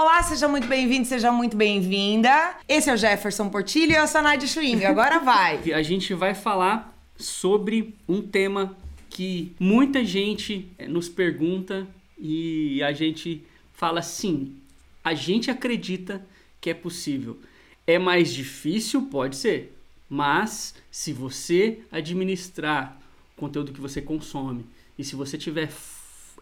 [0.00, 2.56] Olá, seja muito bem-vindo, seja muito bem-vinda.
[2.68, 4.84] Esse é o Jefferson Portilho e eu sou a Nadia Schwing.
[4.84, 5.72] Agora vai.
[5.72, 8.76] A gente vai falar sobre um tema
[9.10, 11.84] que muita gente eh, nos pergunta
[12.16, 14.54] e a gente fala sim,
[15.02, 16.24] a gente acredita
[16.60, 17.36] que é possível.
[17.84, 19.02] É mais difícil?
[19.06, 19.76] Pode ser.
[20.08, 22.96] Mas se você administrar
[23.36, 24.64] o conteúdo que você consome
[24.96, 25.68] e se você tiver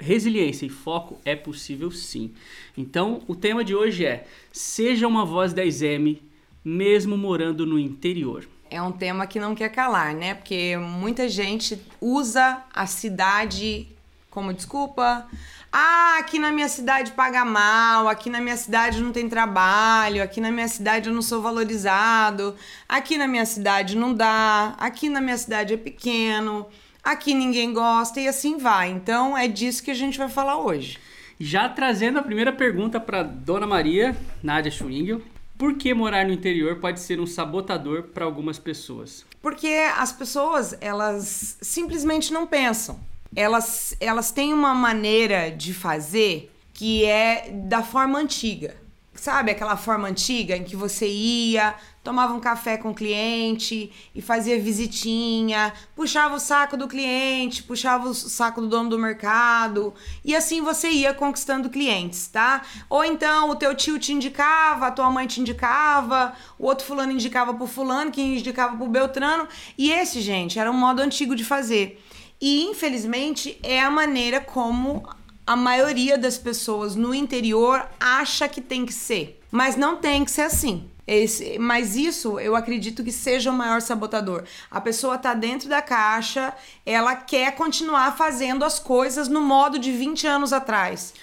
[0.01, 2.33] resiliência e foco, é possível sim.
[2.77, 6.21] Então, o tema de hoje é: seja uma voz 10M,
[6.65, 8.47] mesmo morando no interior.
[8.71, 10.35] É um tema que não quer calar, né?
[10.35, 13.87] Porque muita gente usa a cidade
[14.31, 15.27] como desculpa.
[15.73, 20.41] Ah, aqui na minha cidade paga mal, aqui na minha cidade não tem trabalho, aqui
[20.41, 22.55] na minha cidade eu não sou valorizado,
[22.89, 26.67] aqui na minha cidade não dá, aqui na minha cidade é pequeno
[27.07, 28.91] aqui ninguém gosta e assim vai.
[28.91, 30.99] Então é disso que a gente vai falar hoje.
[31.39, 35.23] Já trazendo a primeira pergunta para Dona Maria, Nádia Schwingel.
[35.57, 39.25] Por que morar no interior pode ser um sabotador para algumas pessoas?
[39.41, 42.99] Porque as pessoas, elas simplesmente não pensam.
[43.35, 48.77] Elas, elas têm uma maneira de fazer que é da forma antiga.
[49.17, 54.23] Sabe aquela forma antiga em que você ia, tomava um café com o cliente e
[54.23, 59.93] fazia visitinha, puxava o saco do cliente, puxava o saco do dono do mercado
[60.25, 62.63] e assim você ia conquistando clientes, tá?
[62.89, 67.11] Ou então o teu tio te indicava, a tua mãe te indicava, o outro fulano
[67.11, 71.45] indicava pro fulano, que indicava pro Beltrano e esse, gente, era um modo antigo de
[71.45, 72.01] fazer.
[72.41, 75.09] E infelizmente é a maneira como
[75.47, 80.31] a maioria das pessoas no interior acha que tem que ser, mas não tem que
[80.31, 80.89] ser assim.
[81.07, 84.43] Esse, mas isso eu acredito que seja o maior sabotador.
[84.69, 86.53] A pessoa tá dentro da caixa,
[86.85, 91.15] ela quer continuar fazendo as coisas no modo de 20 anos atrás.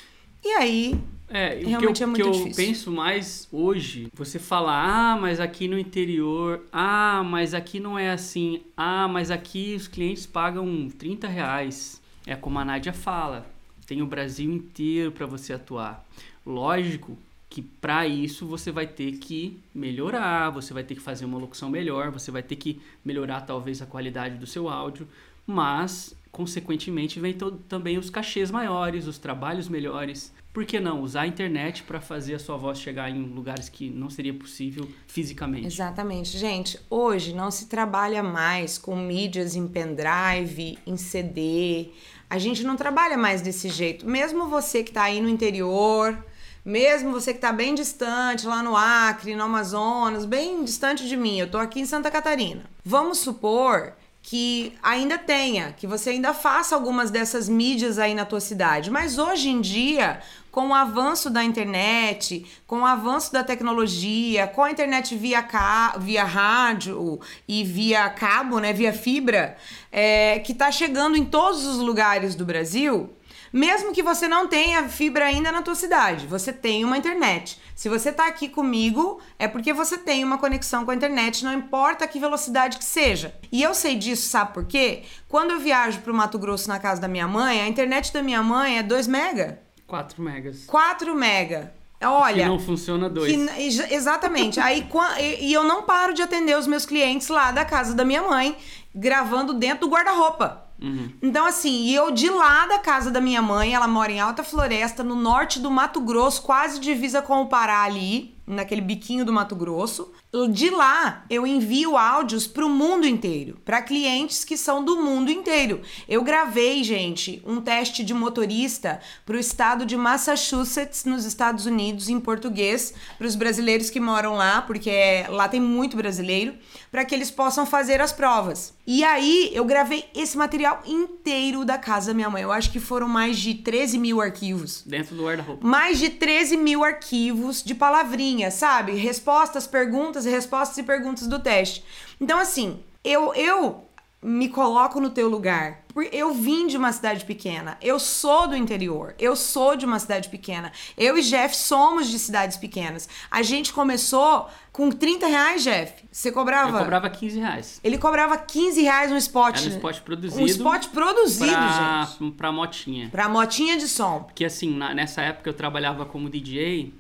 [0.42, 2.64] E aí é, realmente que eu, é muito que difícil.
[2.64, 8.00] eu penso mais hoje, você fala, ah, mas aqui no interior, ah, mas aqui não
[8.00, 12.02] é assim, ah, mas aqui os clientes pagam 30 reais.
[12.26, 13.46] É como a Nádia fala,
[13.94, 16.04] tem o Brasil inteiro para você atuar.
[16.44, 17.16] Lógico
[17.48, 21.70] que para isso você vai ter que melhorar, você vai ter que fazer uma locução
[21.70, 25.08] melhor, você vai ter que melhorar talvez a qualidade do seu áudio,
[25.46, 27.38] mas consequentemente vem
[27.70, 30.34] também os cachês maiores, os trabalhos melhores.
[30.52, 33.92] Por que não usar a internet para fazer a sua voz chegar em lugares que
[33.92, 35.68] não seria possível fisicamente?
[35.68, 36.36] Exatamente.
[36.36, 41.92] Gente, hoje não se trabalha mais com mídias em pendrive, em CD.
[42.34, 44.10] A gente não trabalha mais desse jeito.
[44.10, 46.18] Mesmo você que está aí no interior,
[46.66, 51.38] mesmo você que está bem distante, lá no Acre, no Amazonas, bem distante de mim,
[51.38, 52.64] eu estou aqui em Santa Catarina.
[52.84, 58.40] Vamos supor que ainda tenha, que você ainda faça algumas dessas mídias aí na tua
[58.40, 58.90] cidade.
[58.90, 60.20] Mas hoje em dia,
[60.54, 65.96] com o avanço da internet, com o avanço da tecnologia, com a internet via, ca...
[65.98, 69.58] via rádio e via cabo, né, via fibra,
[69.92, 73.10] é, que está chegando em todos os lugares do Brasil,
[73.52, 77.60] mesmo que você não tenha fibra ainda na tua cidade, você tem uma internet.
[77.76, 81.54] Se você está aqui comigo, é porque você tem uma conexão com a internet, não
[81.54, 83.34] importa que velocidade que seja.
[83.52, 85.02] E eu sei disso, sabe por quê?
[85.28, 88.22] Quando eu viajo para o Mato Grosso na casa da minha mãe, a internet da
[88.22, 89.64] minha mãe é 2 mega.
[89.94, 90.66] 4 megas.
[90.66, 91.74] 4 mega.
[92.02, 92.44] Olha.
[92.44, 93.32] Que não funciona dois.
[93.32, 94.60] Que, exatamente.
[94.60, 94.88] Aí
[95.40, 98.58] e eu não paro de atender os meus clientes lá da casa da minha mãe,
[98.94, 100.66] gravando dentro do guarda-roupa.
[100.82, 101.12] Uhum.
[101.22, 104.44] Então, assim, e eu de lá da casa da minha mãe, ela mora em Alta
[104.44, 109.32] Floresta, no norte do Mato Grosso, quase divisa com o Pará ali, naquele biquinho do
[109.32, 110.12] Mato Grosso.
[110.50, 115.30] De lá, eu envio áudios para o mundo inteiro, para clientes que são do mundo
[115.30, 115.84] inteiro.
[116.10, 122.10] Eu gravei, gente, um teste de motorista para o estado de Massachusetts, nos Estados Unidos,
[122.10, 126.56] em português, para os brasileiros que moram lá, porque é, lá tem muito brasileiro,
[126.92, 128.74] para que eles possam fazer as provas.
[128.88, 132.42] E aí, eu gravei esse material inteiro da casa da minha mãe.
[132.42, 134.84] Eu acho que foram mais de 13 mil arquivos.
[134.86, 135.66] Dentro do guarda-roupa.
[135.66, 138.94] Mais de 13 mil arquivos de palavrinhas, sabe?
[138.94, 141.84] Respostas, perguntas perguntas respostas e perguntas do teste.
[142.20, 143.88] Então, assim, eu, eu
[144.22, 145.84] me coloco no teu lugar.
[146.12, 147.78] Eu vim de uma cidade pequena.
[147.80, 149.14] Eu sou do interior.
[149.20, 150.72] Eu sou de uma cidade pequena.
[150.98, 153.08] Eu e Jeff somos de cidades pequenas.
[153.30, 156.04] A gente começou com 30 reais, Jeff.
[156.12, 156.78] Você cobrava?
[156.78, 157.80] Eu cobrava 15 reais.
[157.84, 159.58] Ele cobrava 15 reais um spot.
[159.58, 160.42] Era um spot produzido.
[160.42, 162.32] Um spot produzido, pra, gente.
[162.32, 163.10] Pra motinha.
[163.10, 164.24] Pra motinha de som.
[164.24, 166.92] Porque assim, na, nessa época eu trabalhava como DJ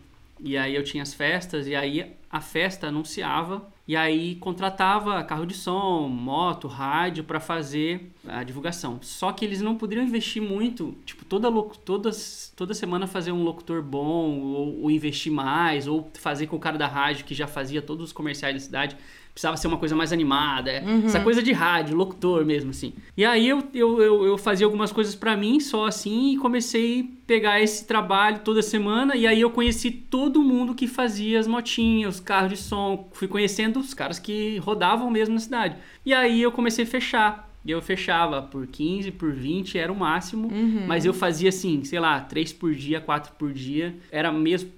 [0.43, 5.45] e aí eu tinha as festas e aí a festa anunciava E aí contratava carro
[5.45, 8.99] de som, moto, rádio para fazer a divulgação.
[9.01, 11.51] Só que eles não poderiam investir muito, tipo, toda,
[11.83, 16.59] todas, toda semana fazer um locutor bom, ou, ou investir mais, ou fazer com o
[16.59, 18.97] cara da rádio que já fazia todos os comerciais da cidade
[19.33, 21.07] precisava ser uma coisa mais animada, é, uhum.
[21.07, 22.93] essa coisa de rádio, locutor mesmo, assim.
[23.17, 27.01] E aí eu, eu, eu, eu fazia algumas coisas para mim, só assim, e comecei
[27.01, 31.47] a pegar esse trabalho toda semana, e aí eu conheci todo mundo que fazia as
[31.47, 35.77] motinhas, os carros de som, fui conhecendo os caras que rodavam mesmo na cidade.
[36.05, 37.51] E aí eu comecei a fechar.
[37.65, 40.49] E eu fechava por 15, por 20, era o máximo.
[40.49, 40.85] Uhum.
[40.85, 43.95] Mas eu fazia assim, sei lá, 3 por dia, 4 por dia.
[44.11, 44.69] Era mesmo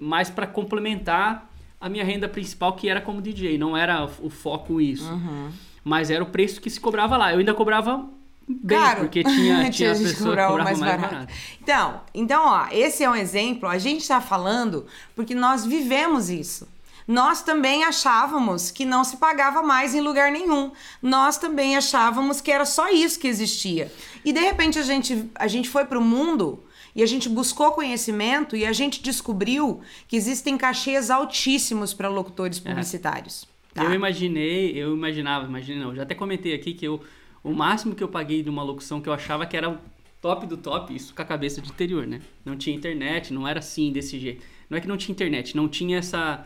[0.00, 1.48] mais para complementar
[1.80, 5.10] a minha renda principal, que era como DJ, não era o foco isso.
[5.10, 5.50] Uhum.
[5.84, 7.32] Mas era o preço que se cobrava lá.
[7.32, 8.04] Eu ainda cobrava
[8.48, 9.00] bem, Caro.
[9.00, 11.14] porque tinha, tinha as pessoas que cobravam mais, mais barato.
[11.14, 11.34] barato.
[11.62, 13.68] Então, então, ó, esse é um exemplo.
[13.68, 16.66] A gente está falando porque nós vivemos isso.
[17.06, 20.72] Nós também achávamos que não se pagava mais em lugar nenhum.
[21.00, 23.92] Nós também achávamos que era só isso que existia.
[24.24, 26.62] E de repente a gente, a gente foi para o mundo
[26.96, 32.60] e a gente buscou conhecimento e a gente descobriu que existem cachês altíssimos para locutores
[32.64, 32.68] é.
[32.68, 33.46] publicitários.
[33.72, 33.80] É.
[33.80, 33.84] Tá?
[33.84, 37.00] Eu imaginei, eu imaginava, imaginei não, já até comentei aqui que eu,
[37.44, 39.78] o máximo que eu paguei de uma locução que eu achava que era o
[40.20, 42.20] top do top, isso com a cabeça de interior, né?
[42.44, 44.42] Não tinha internet, não era assim, desse jeito.
[44.68, 46.44] Não é que não tinha internet, não tinha essa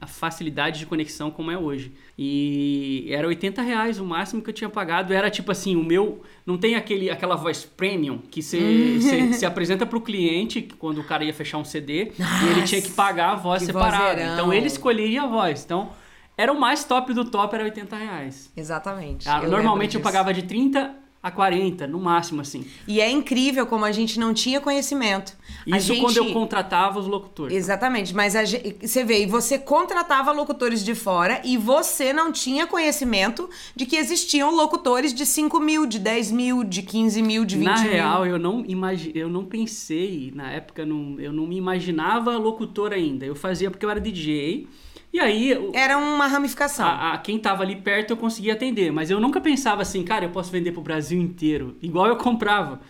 [0.00, 1.92] a facilidade de conexão como é hoje.
[2.18, 5.12] E era 80 reais o máximo que eu tinha pagado.
[5.12, 6.22] Era tipo assim, o meu.
[6.46, 9.32] Não tem aquele, aquela voz premium que você hum.
[9.32, 12.62] se apresenta para o cliente quando o cara ia fechar um CD Nossa, e ele
[12.62, 14.14] tinha que pagar a voz separada.
[14.14, 14.32] Vozeirão.
[14.34, 15.64] Então ele escolheria a voz.
[15.64, 15.90] Então.
[16.38, 18.52] Era o mais top do top, era 80 reais.
[18.54, 19.26] Exatamente.
[19.26, 20.94] Ah, eu normalmente eu pagava de 30
[21.26, 22.64] a 40, no máximo, assim.
[22.86, 25.36] E é incrível como a gente não tinha conhecimento.
[25.66, 26.00] Isso gente...
[26.00, 27.56] quando eu contratava os locutores.
[27.56, 28.76] Exatamente, mas gente...
[28.80, 33.96] você vê, e você contratava locutores de fora e você não tinha conhecimento de que
[33.96, 37.82] existiam locutores de 5 mil, de 10 mil, de 15 mil, de 20 na mil.
[37.82, 39.10] Na real, eu não, imagi...
[39.12, 41.18] eu não pensei, na época, não...
[41.18, 43.26] eu não me imaginava locutor ainda.
[43.26, 44.68] Eu fazia porque eu era DJ
[45.16, 45.70] e aí.
[45.72, 46.86] Era uma ramificação.
[46.86, 48.92] A, a, quem tava ali perto eu conseguia atender.
[48.92, 51.76] Mas eu nunca pensava assim, cara, eu posso vender pro Brasil inteiro.
[51.80, 52.80] Igual eu comprava.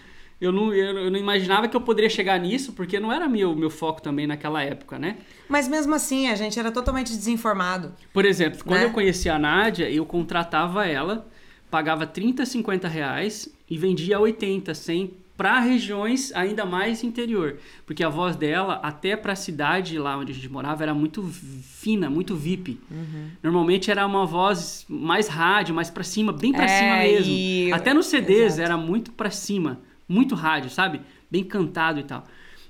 [0.41, 3.55] Eu não, eu, eu não imaginava que eu poderia chegar nisso, porque não era meu,
[3.55, 5.19] meu foco também naquela época, né?
[5.49, 7.95] Mas mesmo assim, a gente era totalmente desinformado.
[8.13, 8.87] Por exemplo, quando né?
[8.87, 11.27] eu conheci a Nádia, eu contratava ela,
[11.71, 18.09] pagava 30, 50 reais e vendia 80, 100 para regiões ainda mais interior, porque a
[18.09, 22.35] voz dela até para a cidade lá onde a gente morava era muito fina, muito
[22.35, 22.81] VIP.
[22.91, 23.29] Uhum.
[23.43, 27.33] Normalmente era uma voz mais rádio, mais para cima, bem para é, cima mesmo.
[27.33, 27.73] E...
[27.73, 28.63] Até nos CDs Exato.
[28.63, 31.01] era muito para cima, muito rádio, sabe?
[31.31, 32.25] Bem cantado e tal.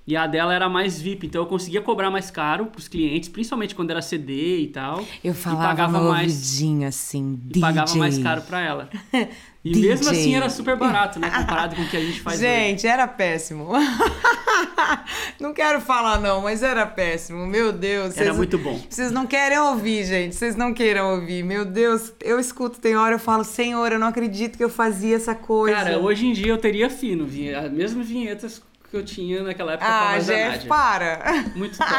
[0.06, 3.75] E a dela era mais VIP, então eu conseguia cobrar mais caro pros clientes, principalmente
[3.75, 5.05] quando era CD e tal.
[5.25, 8.91] Eu falava e pagava mais assim, e pagava mais caro para ela.
[9.67, 9.88] E DJ.
[9.88, 11.29] mesmo assim era super barato, né?
[11.29, 12.87] Comparado com o que a gente faz Gente, hoje.
[12.87, 13.73] era péssimo.
[15.41, 17.44] não quero falar não, mas era péssimo.
[17.44, 18.17] Meu Deus.
[18.17, 18.81] Era muito bom.
[18.88, 20.37] Vocês não querem ouvir, gente.
[20.37, 21.43] Vocês não queiram ouvir.
[21.43, 25.17] Meu Deus, eu escuto, tem hora eu falo, Senhor, eu não acredito que eu fazia
[25.17, 25.76] essa coisa.
[25.76, 27.26] Cara, hoje em dia eu teria fino,
[27.73, 28.62] mesmo vinhetas
[28.96, 31.44] que eu tinha naquela época ah, com a voz Jeff, para!
[31.54, 31.90] Muito top.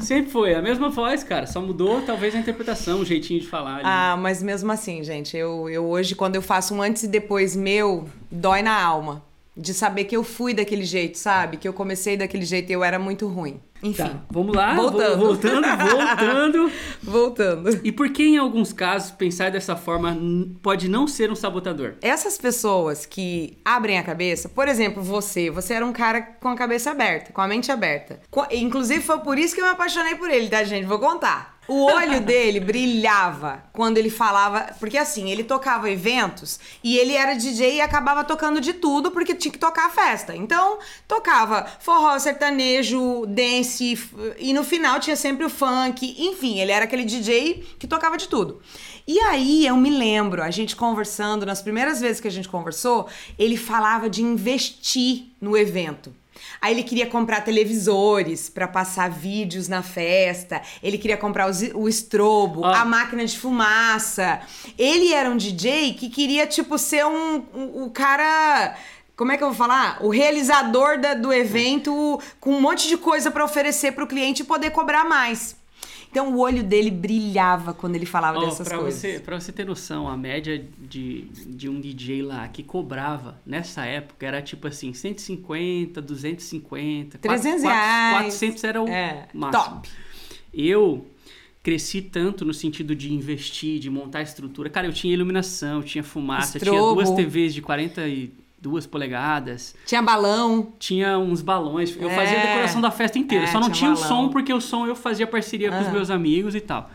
[0.04, 1.46] Sempre foi, a mesma voz, cara.
[1.46, 3.76] Só mudou talvez a interpretação, o jeitinho de falar.
[3.76, 3.82] Ali.
[3.84, 7.56] Ah, mas mesmo assim, gente, eu, eu hoje, quando eu faço um antes e depois
[7.56, 9.22] meu, dói na alma.
[9.56, 11.56] De saber que eu fui daquele jeito, sabe?
[11.56, 13.60] Que eu comecei daquele jeito e eu era muito ruim.
[13.82, 14.04] Enfim.
[14.04, 14.74] Tá, vamos lá.
[14.74, 15.18] Voltando.
[15.18, 16.72] Voltando, voltando.
[17.02, 17.80] voltando.
[17.84, 20.16] E por que, em alguns casos, pensar dessa forma
[20.62, 21.94] pode não ser um sabotador?
[22.00, 26.56] Essas pessoas que abrem a cabeça, por exemplo, você, você era um cara com a
[26.56, 28.20] cabeça aberta, com a mente aberta.
[28.52, 30.86] Inclusive, foi por isso que eu me apaixonei por ele, tá, gente?
[30.86, 31.51] Vou contar.
[31.68, 34.74] O olho dele brilhava quando ele falava.
[34.80, 39.34] Porque assim, ele tocava eventos e ele era DJ e acabava tocando de tudo porque
[39.34, 40.34] tinha que tocar a festa.
[40.34, 43.98] Então, tocava forró, sertanejo, dance
[44.38, 46.16] e no final tinha sempre o funk.
[46.18, 48.60] Enfim, ele era aquele DJ que tocava de tudo.
[49.06, 53.08] E aí eu me lembro, a gente conversando, nas primeiras vezes que a gente conversou,
[53.38, 56.14] ele falava de investir no evento.
[56.62, 60.62] Aí ele queria comprar televisores para passar vídeos na festa.
[60.80, 62.82] Ele queria comprar o estrobo, ah.
[62.82, 64.40] a máquina de fumaça.
[64.78, 68.76] Ele era um DJ que queria, tipo, ser um, um, um cara
[69.16, 69.98] como é que eu vou falar?
[70.02, 74.42] O realizador da, do evento com um monte de coisa para oferecer para o cliente
[74.42, 75.56] e poder cobrar mais.
[76.12, 79.00] Então o olho dele brilhava quando ele falava oh, dessas pra coisas.
[79.00, 83.86] Você, pra você ter noção, a média de, de um DJ lá que cobrava nessa
[83.86, 88.24] época era tipo assim, 150, 250, 300 4, reais.
[88.24, 89.76] 400 era o é, máximo.
[89.76, 89.88] Top.
[90.52, 91.06] Eu
[91.62, 94.68] cresci tanto no sentido de investir, de montar estrutura.
[94.68, 96.78] Cara, eu tinha iluminação, eu tinha fumaça, Estrobo.
[96.78, 97.62] tinha duas TVs de
[98.62, 99.74] 42 polegadas.
[99.84, 100.72] Tinha balão.
[100.78, 101.94] Tinha uns balões.
[101.96, 102.14] Eu é.
[102.14, 103.44] fazia a decoração da festa inteira.
[103.44, 105.88] É, Só não tinha, tinha o som, porque o som eu fazia parceria com os
[105.88, 106.90] meus amigos e tal.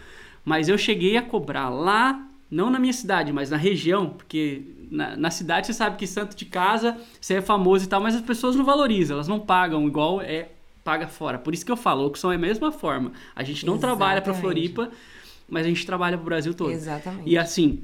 [0.46, 5.18] Mas eu cheguei a cobrar lá, não na minha cidade, mas na região, porque na,
[5.18, 8.22] na, cidade você sabe que santo de casa, você é famoso e tal, mas as
[8.22, 10.50] pessoas não valorizam, elas não pagam igual é
[10.86, 11.38] paga fora.
[11.38, 13.12] Por isso que eu falo, a opção é a mesma forma.
[13.36, 13.98] A gente não Exatamente.
[13.98, 14.90] trabalha para Floripa,
[15.50, 16.72] mas a gente trabalha para o Brasil todo.
[16.72, 17.30] Exatamente.
[17.30, 17.82] E assim,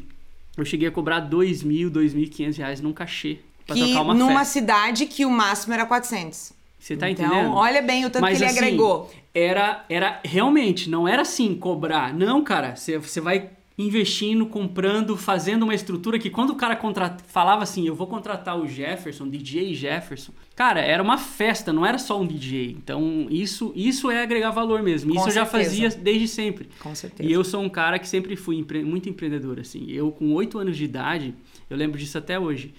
[0.56, 4.02] eu cheguei a cobrar dois mil, dois mil e quinhentos reais num cachê para tocar
[4.02, 4.54] uma numa festa.
[4.54, 6.54] cidade que o máximo era 400.
[6.80, 7.54] Você tá então, entendendo?
[7.54, 9.10] olha bem o tanto Mas, que ele assim, agregou.
[9.34, 12.14] Era, era realmente, não era assim cobrar.
[12.14, 17.24] Não, cara, você, você vai investindo, comprando, fazendo uma estrutura que quando o cara contrat...
[17.26, 21.98] falava assim, eu vou contratar o Jefferson, DJ Jefferson, cara, era uma festa, não era
[21.98, 22.72] só um DJ.
[22.72, 25.12] Então, isso isso é agregar valor mesmo.
[25.12, 25.40] Com isso certeza.
[25.40, 26.70] eu já fazia desde sempre.
[26.80, 27.28] Com certeza.
[27.28, 28.84] E eu sou um cara que sempre fui empre...
[28.84, 29.86] muito empreendedor, assim.
[29.90, 31.34] Eu, com oito anos de idade,
[31.70, 32.74] eu lembro disso até hoje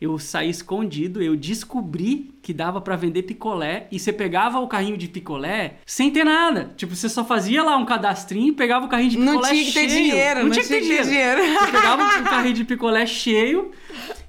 [0.00, 4.96] eu saí escondido, eu descobri que dava para vender picolé e você pegava o carrinho
[4.96, 6.72] de picolé sem ter nada.
[6.74, 9.42] Tipo, você só fazia lá um cadastrinho e pegava o carrinho de picolé cheio.
[9.42, 11.04] Não tinha que ter dinheiro, não, não tinha que ter dinheiro.
[11.04, 11.42] dinheiro.
[11.42, 13.70] Você pegava o carrinho de picolé cheio,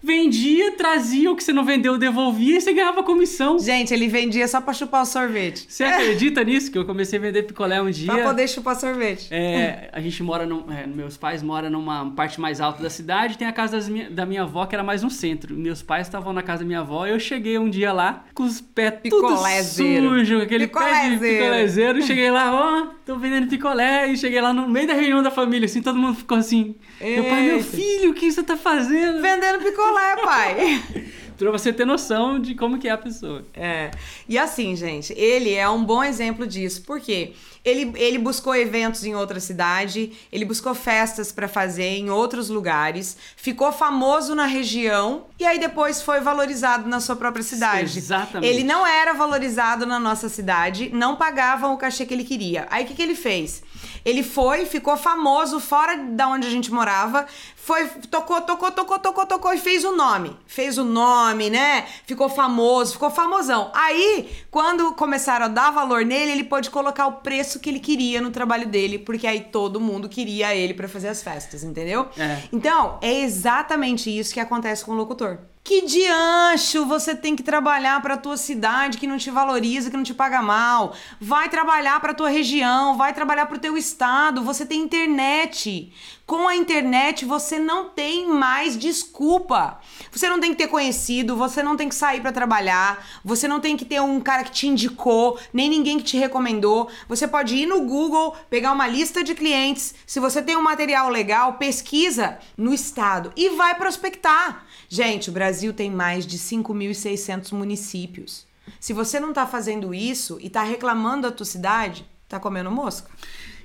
[0.04, 3.60] vendia, trazia o que você não vendeu, devolvia e você ganhava comissão.
[3.60, 5.66] Gente, ele vendia só pra chupar o sorvete.
[5.68, 6.72] Você acredita nisso?
[6.72, 8.12] Que eu comecei a vender picolé um dia.
[8.12, 9.28] Pra poder chupar sorvete.
[9.32, 13.38] É, a gente mora, no, é, meus pais moram numa parte mais alta da cidade,
[13.38, 15.56] tem a casa minha, da minha avó que era mais no centro.
[15.56, 18.44] Meus pais estavam na casa da minha avó e eu cheguei um dia lá com
[18.44, 22.02] os pés tudo sujo, aquele pé de picolézeiro.
[22.02, 24.12] Cheguei lá, ó, oh, tô vendendo picolé.
[24.12, 26.76] E cheguei lá no meio da reunião da família, assim, todo mundo ficou assim.
[27.02, 27.22] Eita.
[27.22, 29.22] Meu pai, meu filho, o que você tá fazendo?
[29.22, 30.84] Vendendo picolé, pai.
[31.38, 33.44] pra você ter noção de como que é a pessoa.
[33.56, 33.90] É.
[34.30, 36.84] E assim, gente, ele é um bom exemplo disso.
[36.84, 37.34] Por quê?
[37.64, 43.16] Ele, ele buscou eventos em outra cidade, ele buscou festas para fazer em outros lugares,
[43.36, 47.98] ficou famoso na região e aí depois foi valorizado na sua própria cidade.
[47.98, 48.52] Exatamente.
[48.52, 52.68] Ele não era valorizado na nossa cidade, não pagavam o cachê que ele queria.
[52.72, 53.62] Aí o que, que ele fez?
[54.04, 59.26] Ele foi, ficou famoso fora da onde a gente morava, foi, tocou, tocou, tocou, tocou,
[59.26, 60.36] tocou e fez o nome.
[60.48, 61.86] Fez o nome, né?
[62.08, 63.70] Ficou famoso, ficou famosão.
[63.74, 68.22] Aí, quando começaram a dar valor nele, ele pôde colocar o preço que ele queria
[68.22, 72.08] no trabalho dele, porque aí todo mundo queria ele para fazer as festas, entendeu?
[72.18, 72.44] É.
[72.52, 75.40] Então, é exatamente isso que acontece com o locutor.
[75.64, 79.98] Que de ancho você tem que trabalhar para tua cidade que não te valoriza, que
[79.98, 80.96] não te paga mal.
[81.20, 84.44] Vai trabalhar para tua região, vai trabalhar para o teu estado.
[84.44, 85.94] Você tem internet.
[86.32, 89.82] Com a internet você não tem mais desculpa.
[90.14, 93.60] Você não tem que ter conhecido, você não tem que sair para trabalhar, você não
[93.60, 96.90] tem que ter um cara que te indicou, nem ninguém que te recomendou.
[97.10, 99.94] Você pode ir no Google, pegar uma lista de clientes.
[100.08, 104.66] Se você tem um material legal, pesquisa no estado e vai prospectar.
[104.88, 108.48] Gente, o Brasil tem mais de 5.600 municípios.
[108.80, 113.12] Se você não está fazendo isso e está reclamando da tua cidade, tá comendo mosca.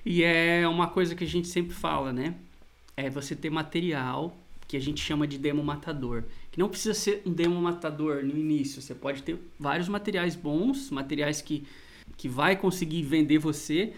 [0.05, 2.35] E é uma coisa que a gente sempre fala, né?
[2.97, 4.37] É você ter material
[4.67, 6.25] que a gente chama de demo matador.
[6.50, 8.81] Que não precisa ser um demo matador no início.
[8.81, 11.65] Você pode ter vários materiais bons, materiais que,
[12.17, 13.93] que vai conseguir vender você.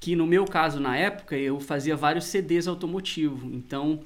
[0.00, 3.54] Que no meu caso, na época, eu fazia vários CDs automotivo.
[3.54, 4.00] Então,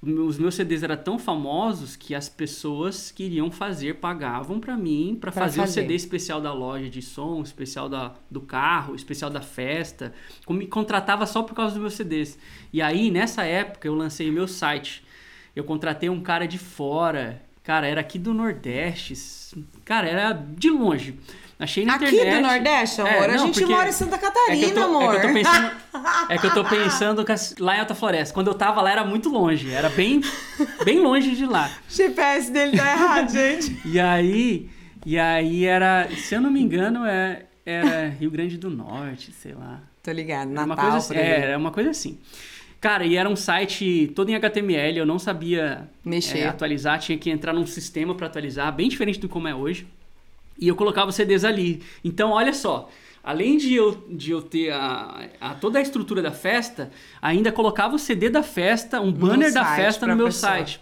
[0.00, 5.32] os meus CDs eram tão famosos que as pessoas queriam fazer, pagavam para mim para
[5.32, 9.40] fazer, fazer, o CD especial da loja de som, especial da, do carro, especial da
[9.40, 10.14] festa.
[10.48, 12.38] Me contratava só por causa dos meus CDs.
[12.72, 15.04] E aí, nessa época, eu lancei o meu site.
[15.54, 17.42] Eu contratei um cara de fora.
[17.68, 19.12] Cara, era aqui do Nordeste.
[19.84, 21.14] Cara, era de longe.
[21.58, 22.28] Achei na Aqui internet.
[22.28, 23.12] Aqui do Nordeste, amor?
[23.12, 25.16] É, não, a gente mora em Santa Catarina, é tô, amor.
[25.20, 25.70] É que eu tô pensando,
[26.30, 27.26] é que, eu tô pensando
[27.60, 28.32] lá em Alta Floresta.
[28.32, 29.70] Quando eu tava lá era muito longe.
[29.70, 30.22] Era bem,
[30.82, 31.70] bem longe de lá.
[31.86, 33.78] O GPS dele tá errado, gente.
[33.84, 34.70] E aí,
[35.04, 39.52] e aí era, se eu não me engano, é, era Rio Grande do Norte, sei
[39.52, 39.82] lá.
[40.02, 40.64] Tô ligado, Natal.
[40.64, 42.18] Uma coisa assim, é, era uma coisa assim.
[42.80, 46.38] Cara, e era um site todo em HTML, eu não sabia Mexer.
[46.38, 49.86] É, atualizar, tinha que entrar num sistema para atualizar, bem diferente do como é hoje.
[50.58, 51.82] E eu colocava os CDs ali.
[52.04, 52.88] Então, olha só,
[53.22, 57.96] além de eu, de eu ter a, a toda a estrutura da festa, ainda colocava
[57.96, 60.52] o CD da festa, um banner da festa no meu pessoa.
[60.52, 60.80] site.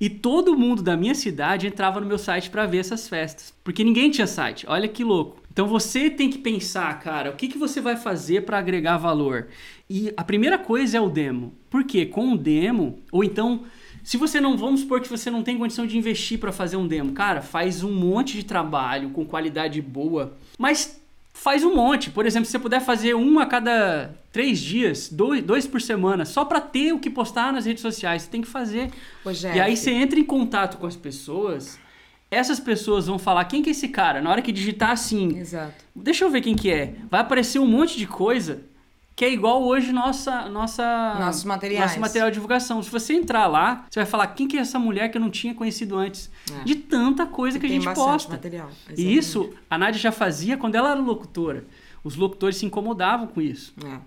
[0.00, 3.82] E todo mundo da minha cidade entrava no meu site para ver essas festas, porque
[3.82, 4.64] ninguém tinha site.
[4.68, 5.42] Olha que louco.
[5.58, 9.48] Então você tem que pensar, cara, o que, que você vai fazer para agregar valor?
[9.90, 11.52] E a primeira coisa é o demo.
[11.68, 12.06] Por quê?
[12.06, 13.64] Com o demo, ou então
[14.04, 16.86] se você não, vamos supor que você não tem condição de investir para fazer um
[16.86, 21.00] demo, cara, faz um monte de trabalho com qualidade boa, mas
[21.34, 22.08] faz um monte.
[22.08, 26.24] Por exemplo, se você puder fazer um a cada três dias, dois, dois por semana,
[26.24, 28.92] só para ter o que postar nas redes sociais, você tem que fazer.
[29.56, 31.80] e aí você entra em contato com as pessoas,
[32.30, 34.20] essas pessoas vão falar quem que é esse cara.
[34.20, 35.84] Na hora que digitar assim, Exato.
[35.94, 36.94] deixa eu ver quem que é.
[37.10, 38.62] Vai aparecer um monte de coisa
[39.18, 41.86] que é igual hoje nossa nossa nossos materiais.
[41.86, 42.80] nosso material de divulgação.
[42.80, 45.28] Se você entrar lá, você vai falar quem que é essa mulher que eu não
[45.28, 46.64] tinha conhecido antes, é.
[46.64, 48.34] de tanta coisa que a gente posta.
[48.34, 51.64] Material, e isso a Nádia já fazia quando ela era locutora.
[52.04, 53.74] Os locutores se incomodavam com isso.
[53.84, 53.98] É.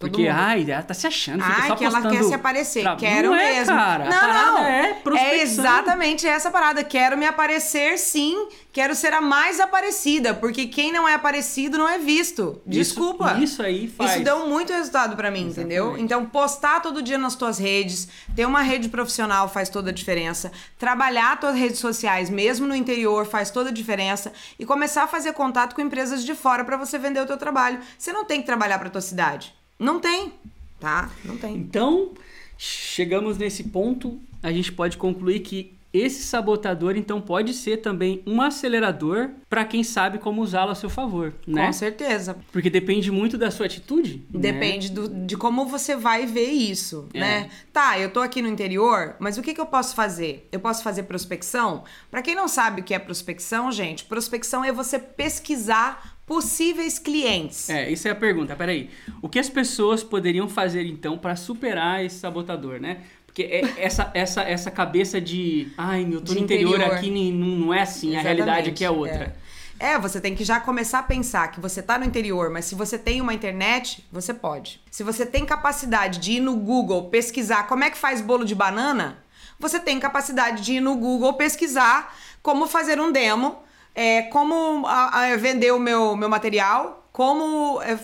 [0.00, 2.06] Porque, ai, ela tá se achando, fica ai, só que postando...
[2.06, 2.96] ela quer se aparecer, pra...
[2.96, 3.76] quero não é, mesmo.
[3.76, 4.98] Cara, não, não, é.
[5.18, 10.90] É exatamente essa parada, quero me aparecer sim, quero ser a mais aparecida, porque quem
[10.90, 12.62] não é aparecido não é visto.
[12.64, 13.32] Desculpa.
[13.34, 14.12] Isso, isso aí faz.
[14.12, 15.74] Isso deu muito resultado para mim, exatamente.
[15.74, 15.98] entendeu?
[15.98, 20.50] Então, postar todo dia nas tuas redes, ter uma rede profissional faz toda a diferença,
[20.78, 25.34] trabalhar tuas redes sociais, mesmo no interior, faz toda a diferença e começar a fazer
[25.34, 27.80] contato com empresas de fora para você vender o teu trabalho.
[27.98, 29.59] Você não tem que trabalhar para tua cidade.
[29.80, 30.32] Não tem.
[30.78, 31.10] Tá?
[31.24, 31.56] Não tem.
[31.56, 32.10] Então,
[32.58, 38.40] chegamos nesse ponto, a gente pode concluir que esse sabotador então pode ser também um
[38.40, 41.66] acelerador para quem sabe como usá-lo a seu favor, né?
[41.66, 42.36] Com certeza.
[42.52, 44.24] Porque depende muito da sua atitude.
[44.32, 44.40] Né?
[44.40, 44.94] Depende né?
[44.94, 47.18] do, de como você vai ver isso, é.
[47.18, 47.50] né?
[47.72, 50.48] Tá, eu tô aqui no interior, mas o que, que eu posso fazer?
[50.52, 51.82] Eu posso fazer prospecção?
[52.08, 57.68] Para quem não sabe o que é prospecção, gente, prospecção é você pesquisar possíveis clientes.
[57.68, 58.54] É, isso é a pergunta.
[58.54, 58.88] Peraí.
[59.20, 62.98] O que as pessoas poderiam fazer então para superar esse sabotador, né?
[63.26, 67.46] Porque é essa, essa, essa cabeça de, ai, meu, tô no interior, interior, aqui não,
[67.46, 69.34] não é assim, Exatamente, a realidade aqui é outra.
[69.80, 69.94] É.
[69.94, 69.98] é.
[69.98, 72.96] você tem que já começar a pensar que você tá no interior, mas se você
[72.96, 74.80] tem uma internet, você pode.
[74.88, 78.54] Se você tem capacidade de ir no Google pesquisar como é que faz bolo de
[78.54, 79.18] banana,
[79.58, 83.64] você tem capacidade de ir no Google pesquisar como fazer um demo
[84.00, 87.98] é, como a, a vender o meu, meu material, como é,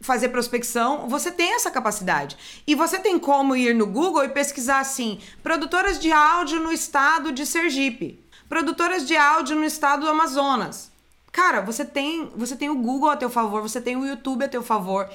[0.00, 2.62] fazer prospecção, você tem essa capacidade.
[2.66, 7.30] E você tem como ir no Google e pesquisar assim: produtoras de áudio no estado
[7.30, 8.18] de Sergipe,
[8.48, 10.90] produtoras de áudio no estado do Amazonas.
[11.30, 14.48] Cara, você tem, você tem o Google a teu favor, você tem o YouTube a
[14.48, 15.06] teu favor.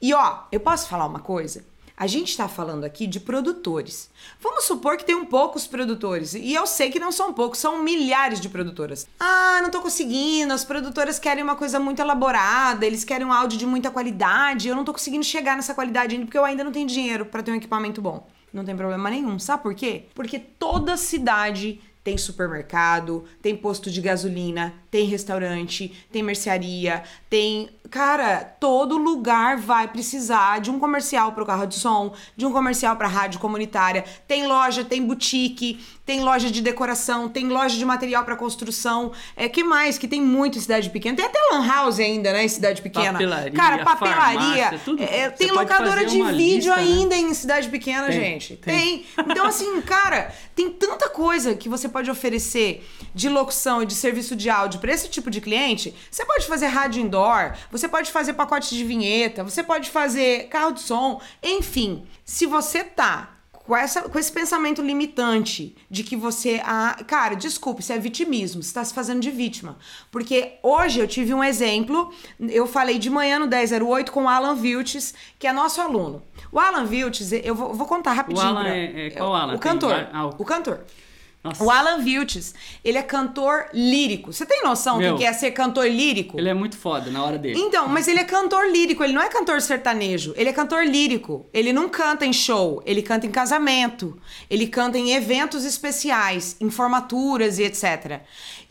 [0.00, 1.66] E ó, eu posso falar uma coisa?
[2.02, 4.10] A gente está falando aqui de produtores.
[4.40, 6.34] Vamos supor que tem um poucos produtores.
[6.34, 9.06] E eu sei que não são poucos, são milhares de produtoras.
[9.20, 10.52] Ah, não tô conseguindo.
[10.52, 14.66] As produtoras querem uma coisa muito elaborada, eles querem um áudio de muita qualidade.
[14.66, 17.40] Eu não tô conseguindo chegar nessa qualidade ainda porque eu ainda não tenho dinheiro para
[17.40, 18.26] ter um equipamento bom.
[18.52, 19.38] Não tem problema nenhum.
[19.38, 20.06] Sabe por quê?
[20.12, 28.42] Porque toda cidade tem supermercado, tem posto de gasolina, tem restaurante, tem mercearia, tem cara,
[28.58, 32.96] todo lugar vai precisar de um comercial para o carro de som, de um comercial
[32.96, 34.02] para rádio comunitária.
[34.26, 39.12] Tem loja, tem boutique, tem loja de decoração, tem loja de material para construção.
[39.36, 39.98] É que mais?
[39.98, 41.16] Que tem muito em cidade pequena.
[41.16, 43.12] Tem até lan house ainda, né, em cidade pequena.
[43.12, 44.64] Papelaria, Cara, papelaria.
[44.64, 45.02] Farmácia, tudo.
[45.02, 46.82] É, tem locadora de vídeo lista, né?
[46.82, 47.20] ainda né?
[47.20, 48.56] em cidade pequena, tem, gente.
[48.56, 48.74] Tem.
[48.78, 49.06] tem.
[49.28, 54.34] Então assim, cara, tem tanta coisa que você pode oferecer de locução e de serviço
[54.34, 55.94] de áudio para esse tipo de cliente.
[56.10, 60.72] Você pode fazer rádio indoor, você pode fazer pacote de vinheta, você pode fazer carro
[60.72, 62.04] de som, enfim.
[62.24, 63.32] Se você tá
[63.64, 66.60] com, essa, com esse pensamento limitante de que você.
[66.64, 69.78] Ah, cara, desculpe, isso é vitimismo, você está se fazendo de vítima.
[70.10, 74.54] Porque hoje eu tive um exemplo, eu falei de manhã no 1008 com o Alan
[74.54, 76.22] Vilches, que é nosso aluno.
[76.50, 78.44] O Alan Vilches, eu vou, vou contar rapidinho.
[78.44, 79.54] O Alan pra, é, é, qual Alan?
[79.54, 80.08] O cantor.
[80.12, 80.28] Ah, o...
[80.38, 80.80] o cantor.
[81.42, 81.64] Nossa.
[81.64, 84.32] O Alan Vilches, ele é cantor lírico.
[84.32, 86.38] Você tem noção do que é ser cantor lírico?
[86.38, 87.58] Ele é muito foda na hora dele.
[87.58, 91.46] Então, mas ele é cantor lírico, ele não é cantor sertanejo, ele é cantor lírico.
[91.52, 94.16] Ele não canta em show, ele canta em casamento,
[94.48, 98.20] ele canta em eventos especiais, em formaturas e etc.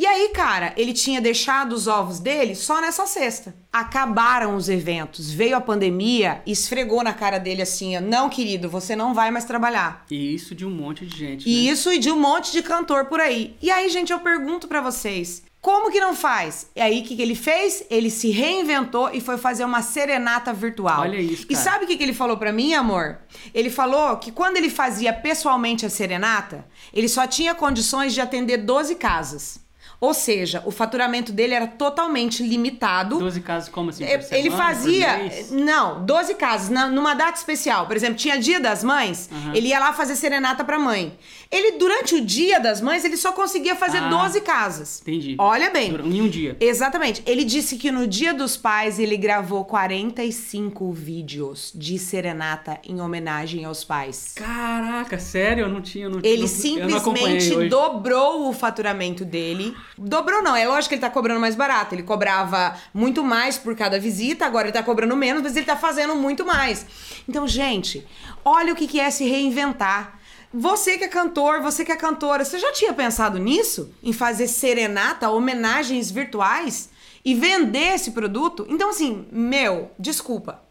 [0.01, 3.53] E aí, cara, ele tinha deixado os ovos dele só nessa sexta.
[3.71, 9.13] Acabaram os eventos, veio a pandemia, esfregou na cara dele assim: não, querido, você não
[9.13, 10.03] vai mais trabalhar.
[10.09, 11.47] E isso de um monte de gente.
[11.47, 11.71] E né?
[11.71, 13.55] isso e de um monte de cantor por aí.
[13.61, 16.71] E aí, gente, eu pergunto para vocês: como que não faz?
[16.75, 17.85] E aí, o que, que ele fez?
[17.87, 21.01] Ele se reinventou e foi fazer uma serenata virtual.
[21.01, 21.53] Olha isso, cara.
[21.53, 23.19] E sabe o que, que ele falou para mim, amor?
[23.53, 28.57] Ele falou que quando ele fazia pessoalmente a serenata, ele só tinha condições de atender
[28.57, 29.61] 12 casas.
[30.01, 33.19] Ou seja, o faturamento dele era totalmente limitado.
[33.19, 34.03] 12 casos como assim?
[34.03, 35.31] Por ele fazia.
[35.51, 36.69] Não, 12 casos.
[36.69, 37.85] numa data especial.
[37.85, 39.53] Por exemplo, tinha dia das mães, uhum.
[39.53, 41.15] ele ia lá fazer serenata pra mãe.
[41.51, 45.01] Ele, durante o dia das mães, ele só conseguia fazer ah, 12 casas.
[45.01, 45.35] Entendi.
[45.37, 45.93] Olha bem.
[45.93, 46.57] Em um dia.
[46.59, 47.21] Exatamente.
[47.27, 53.65] Ele disse que no dia dos pais ele gravou 45 vídeos de serenata em homenagem
[53.65, 54.33] aos pais.
[54.35, 55.65] Caraca, sério?
[55.65, 56.09] Eu não tinha.
[56.09, 61.09] Não, ele não, simplesmente dobrou o faturamento dele Dobrou não, é lógico que ele tá
[61.09, 61.95] cobrando mais barato.
[61.95, 65.75] Ele cobrava muito mais por cada visita, agora ele tá cobrando menos, mas ele tá
[65.75, 66.85] fazendo muito mais.
[67.27, 68.05] Então, gente,
[68.43, 70.19] olha o que é se reinventar.
[70.53, 73.93] Você que é cantor, você que é cantora, você já tinha pensado nisso?
[74.03, 76.89] Em fazer serenata, homenagens virtuais
[77.23, 78.65] e vender esse produto?
[78.67, 80.61] Então, assim, meu, desculpa.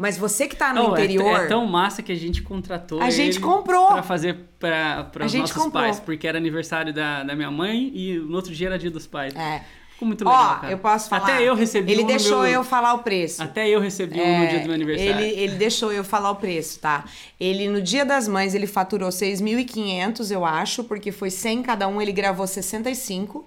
[0.00, 1.40] Mas você que tá no oh, interior.
[1.40, 3.02] É, é, tão massa que a gente contratou.
[3.02, 3.88] A gente comprou.
[3.88, 5.72] Pra fazer pra, pra os nossos comprou.
[5.72, 6.00] pais.
[6.00, 9.36] Porque era aniversário da, da minha mãe e no outro dia era dia dos pais.
[9.36, 9.62] É.
[9.90, 10.42] Ficou muito legal.
[10.42, 10.72] Ó, cara.
[10.72, 11.24] eu posso falar.
[11.24, 12.50] Até eu recebi Ele um deixou meu...
[12.50, 13.42] eu falar o preço.
[13.42, 15.20] Até eu recebi é, um no dia do meu aniversário.
[15.20, 17.04] Ele, ele deixou eu falar o preço, tá?
[17.38, 22.00] Ele, no dia das mães, ele faturou 6.500, eu acho, porque foi 100 cada um,
[22.00, 23.46] ele gravou 65.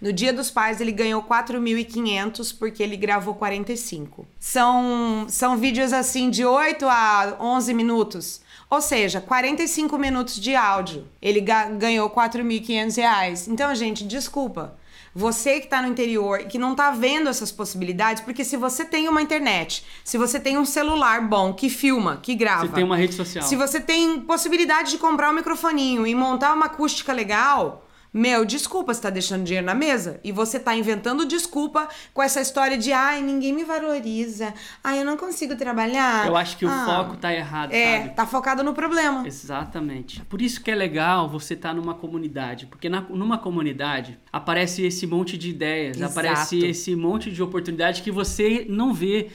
[0.00, 4.26] No Dia dos Pais ele ganhou 4.500 porque ele gravou 45.
[4.38, 8.40] São são vídeos assim de 8 a 11 minutos.
[8.68, 11.08] Ou seja, 45 minutos de áudio.
[11.20, 13.48] Ele ganhou 4.500 reais.
[13.48, 14.78] Então, gente, desculpa.
[15.12, 18.84] Você que está no interior e que não está vendo essas possibilidades, porque se você
[18.84, 22.84] tem uma internet, se você tem um celular bom que filma, que grava, se tem
[22.84, 27.12] uma rede social, se você tem possibilidade de comprar um microfoninho e montar uma acústica
[27.12, 32.20] legal, meu, desculpa, você tá deixando dinheiro na mesa e você tá inventando desculpa com
[32.20, 36.26] essa história de ai, ninguém me valoriza, ai, eu não consigo trabalhar.
[36.26, 38.14] Eu acho que ah, o foco tá errado, é, sabe?
[38.14, 39.26] tá focado no problema.
[39.26, 40.22] Exatamente.
[40.24, 44.82] Por isso que é legal você estar tá numa comunidade, porque na, numa comunidade aparece
[44.82, 46.12] esse monte de ideias, Exato.
[46.12, 49.30] aparece esse monte de oportunidade que você não vê.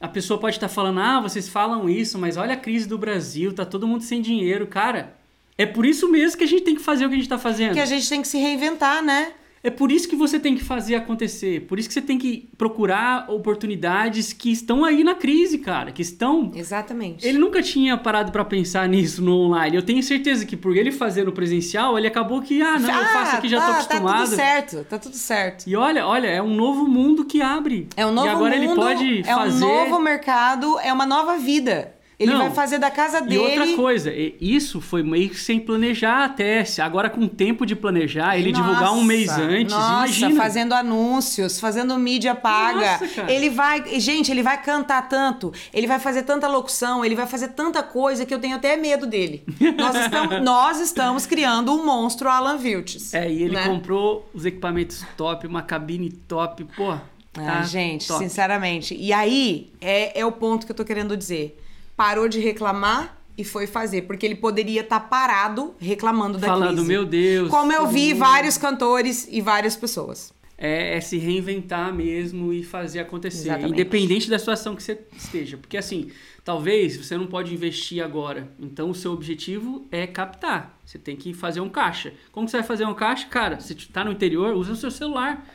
[0.00, 2.96] A pessoa pode estar tá falando, ah, vocês falam isso, mas olha a crise do
[2.96, 4.66] Brasil, tá todo mundo sem dinheiro.
[4.66, 5.19] Cara,
[5.56, 7.38] é por isso mesmo que a gente tem que fazer o que a gente está
[7.38, 7.74] fazendo.
[7.74, 9.32] Que a gente tem que se reinventar, né?
[9.62, 11.66] É por isso que você tem que fazer acontecer.
[11.66, 15.92] Por isso que você tem que procurar oportunidades que estão aí na crise, cara.
[15.92, 16.50] Que estão.
[16.54, 17.26] Exatamente.
[17.26, 19.76] Ele nunca tinha parado para pensar nisso no online.
[19.76, 22.98] Eu tenho certeza que por ele fazer no presencial, ele acabou que, ah, não, ah,
[23.00, 24.06] eu faço aqui, já tá, tô acostumado.
[24.06, 25.66] Tá tudo certo, tá tudo certo.
[25.66, 27.86] E olha, olha, é um novo mundo que abre.
[27.94, 28.64] É um novo e agora mundo.
[28.64, 29.62] ele pode é fazer.
[29.62, 31.99] É um novo mercado, é uma nova vida.
[32.20, 32.40] Ele não.
[32.40, 33.34] vai fazer da casa dele.
[33.34, 36.62] E outra coisa, isso foi meio que sem planejar até.
[36.82, 39.72] Agora, com tempo de planejar, ele nossa, divulgar um mês antes.
[39.72, 40.36] Nossa, imagina.
[40.36, 42.98] fazendo anúncios, fazendo mídia paga.
[43.00, 43.98] Nossa, ele vai.
[43.98, 48.26] Gente, ele vai cantar tanto, ele vai fazer tanta locução, ele vai fazer tanta coisa
[48.26, 49.42] que eu tenho até medo dele.
[49.78, 53.14] Nós estamos, nós estamos criando um monstro Alan Vilches.
[53.14, 53.66] É, e ele né?
[53.66, 56.98] comprou os equipamentos top, uma cabine top, pô.
[57.32, 58.22] Tá, ah, gente, top.
[58.22, 58.94] sinceramente.
[58.94, 61.56] E aí é, é o ponto que eu tô querendo dizer
[62.00, 66.76] parou de reclamar e foi fazer, porque ele poderia estar tá parado reclamando da Falando,
[66.76, 66.88] crise.
[66.88, 67.50] meu Deus.
[67.50, 70.32] Como eu vi vários cantores e várias pessoas.
[70.56, 73.72] É, é, se reinventar mesmo e fazer acontecer, Exatamente.
[73.72, 75.58] independente da situação que você esteja.
[75.58, 76.10] Porque assim,
[76.42, 78.48] talvez você não pode investir agora.
[78.58, 80.78] Então o seu objetivo é captar.
[80.82, 82.14] Você tem que fazer um caixa.
[82.32, 83.28] Como você vai fazer um caixa?
[83.28, 85.46] Cara, se está no interior, usa o seu celular.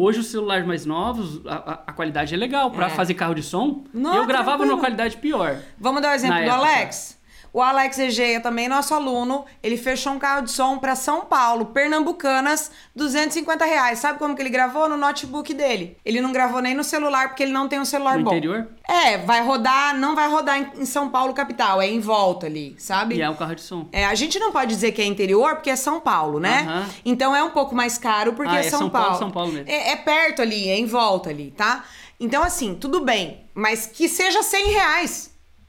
[0.00, 2.70] Hoje os celulares mais novos, a, a qualidade é legal.
[2.70, 2.90] Para é.
[2.90, 4.70] fazer carro de som, Não, eu gravava tranquilo.
[4.70, 5.58] numa qualidade pior.
[5.76, 6.56] Vamos dar o um exemplo do época.
[6.56, 7.17] Alex?
[7.52, 11.66] O Alex Egeia, também nosso aluno, ele fechou um carro de som para São Paulo,
[11.66, 13.98] Pernambucanas, 250 reais.
[13.98, 14.88] Sabe como que ele gravou?
[14.88, 15.96] No notebook dele.
[16.04, 18.30] Ele não gravou nem no celular, porque ele não tem um celular no bom.
[18.30, 18.68] interior?
[18.86, 23.16] É, vai rodar, não vai rodar em São Paulo capital, é em volta ali, sabe?
[23.16, 23.88] E é um carro de som.
[23.92, 26.86] É, a gente não pode dizer que é interior, porque é São Paulo, né?
[27.04, 29.06] Então é um pouco mais caro, porque ah, é São, São Paulo.
[29.08, 29.18] Paulo.
[29.18, 29.68] São Paulo mesmo.
[29.68, 31.84] É, é perto ali, é em volta ali, tá?
[32.20, 35.27] Então, assim, tudo bem, mas que seja 100 reais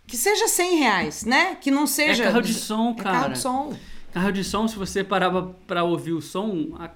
[0.10, 1.56] que seja 100 reais, né?
[1.62, 2.24] Que não seja.
[2.24, 3.10] É carro de som, cara.
[3.18, 3.74] É carro de som.
[4.12, 6.90] Carro de som, se você parava para ouvir o som, a,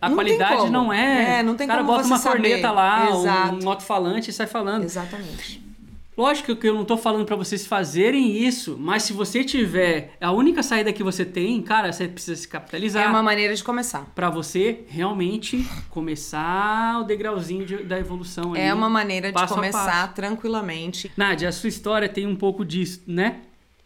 [0.00, 1.38] a não qualidade não é.
[1.38, 2.38] É, não tem o cara como bota uma saber.
[2.38, 3.64] corneta lá, Exato.
[3.64, 4.82] um alto-falante e sai falando.
[4.82, 5.67] Exatamente.
[6.18, 10.32] Lógico que eu não tô falando para vocês fazerem isso, mas se você tiver a
[10.32, 13.04] única saída que você tem, cara, você precisa se capitalizar.
[13.04, 14.04] É uma maneira de começar.
[14.16, 18.56] Para você realmente começar o degrauzinho de, da evolução.
[18.56, 21.08] É uma maneira de começar tranquilamente.
[21.16, 23.42] Nádia, a sua história tem um pouco disso, né?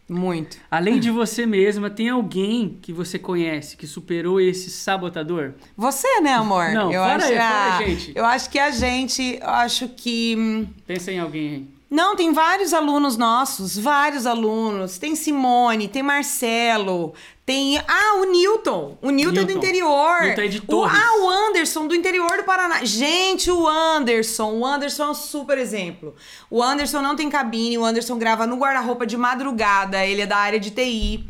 [0.09, 0.57] Muito.
[0.71, 5.53] Além de você mesma, tem alguém que você conhece que superou esse sabotador?
[5.77, 6.71] Você, né, amor?
[6.71, 7.49] Não, eu acho aí, a...
[7.49, 8.11] fora, gente.
[8.15, 11.72] Eu acho que a gente, eu acho que hum, Pensa em alguém aí.
[11.93, 14.97] Não, tem vários alunos nossos, vários alunos.
[14.97, 17.13] Tem Simone, tem Marcelo,
[17.45, 17.77] tem.
[17.77, 18.97] Ah, o Newton.
[18.99, 19.41] O Newton, Newton.
[19.41, 20.21] é do interior.
[20.23, 22.83] Newton é de o, ah, o Anderson, do interior do Paraná.
[22.83, 24.53] Gente, o Anderson.
[24.53, 26.15] O Anderson é um super exemplo.
[26.49, 30.03] O Anderson não tem cabine, o Anderson grava no guarda-roupa de madrugada.
[30.03, 31.23] Ele é da área de TI.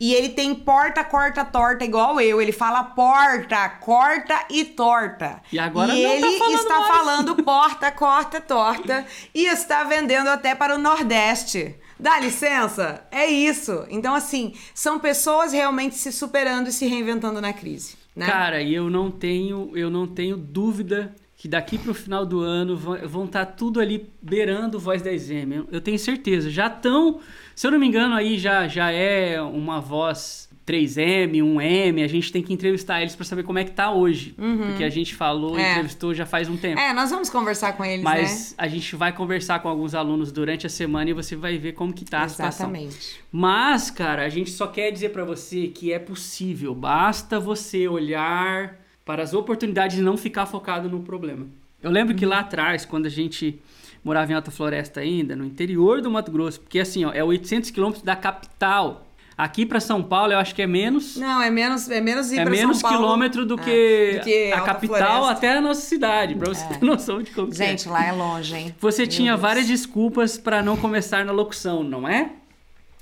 [0.00, 2.40] E ele tem porta, corta, torta, igual eu.
[2.40, 5.42] Ele fala porta, corta e torta.
[5.52, 6.96] E agora e não ele tá falando está mais.
[6.96, 9.06] falando porta, corta, torta.
[9.34, 11.76] e está vendendo até para o Nordeste.
[11.98, 13.04] Dá licença?
[13.10, 13.84] É isso.
[13.88, 17.96] Então, assim, são pessoas realmente se superando e se reinventando na crise.
[18.14, 18.26] Né?
[18.26, 22.40] Cara, e eu não tenho, eu não tenho dúvida que daqui para o final do
[22.40, 25.66] ano vão estar tá tudo ali beirando voz 10M.
[25.70, 26.50] Eu tenho certeza.
[26.50, 27.20] Já estão,
[27.58, 32.04] se eu não me engano, aí já, já é uma voz 3M, 1M.
[32.04, 34.32] A gente tem que entrevistar eles para saber como é que tá hoje.
[34.38, 34.68] Uhum.
[34.68, 35.72] Porque a gente falou, é.
[35.72, 36.80] entrevistou já faz um tempo.
[36.80, 38.54] É, nós vamos conversar com eles, Mas né?
[38.58, 41.92] a gente vai conversar com alguns alunos durante a semana e você vai ver como
[41.92, 42.92] que tá a Exatamente.
[42.92, 43.24] situação.
[43.32, 46.72] Mas, cara, a gente só quer dizer para você que é possível.
[46.76, 51.44] Basta você olhar para as oportunidades e não ficar focado no problema.
[51.82, 53.60] Eu lembro que lá atrás, quando a gente
[54.08, 57.70] morava em Alta Floresta ainda, no interior do Mato Grosso, porque assim, ó, é 800
[57.70, 59.04] quilômetros da capital.
[59.36, 61.16] Aqui para São Paulo, eu acho que é menos.
[61.16, 64.62] Não, é menos, é menos ir É menos quilômetro do, é, que do que, a
[64.62, 65.30] capital Floresta.
[65.30, 66.68] até a nossa cidade, para você é.
[66.68, 67.90] ter noção de como Gente, é.
[67.90, 68.74] lá é longe, hein?
[68.80, 69.42] Você Meu tinha Deus.
[69.42, 72.32] várias desculpas para não começar na locução, não é?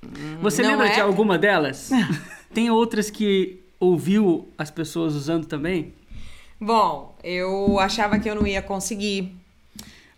[0.04, 0.94] Hum, você não lembra é?
[0.94, 1.90] de alguma delas?
[2.52, 5.94] Tem outras que ouviu as pessoas usando também?
[6.60, 9.34] Bom, eu achava que eu não ia conseguir.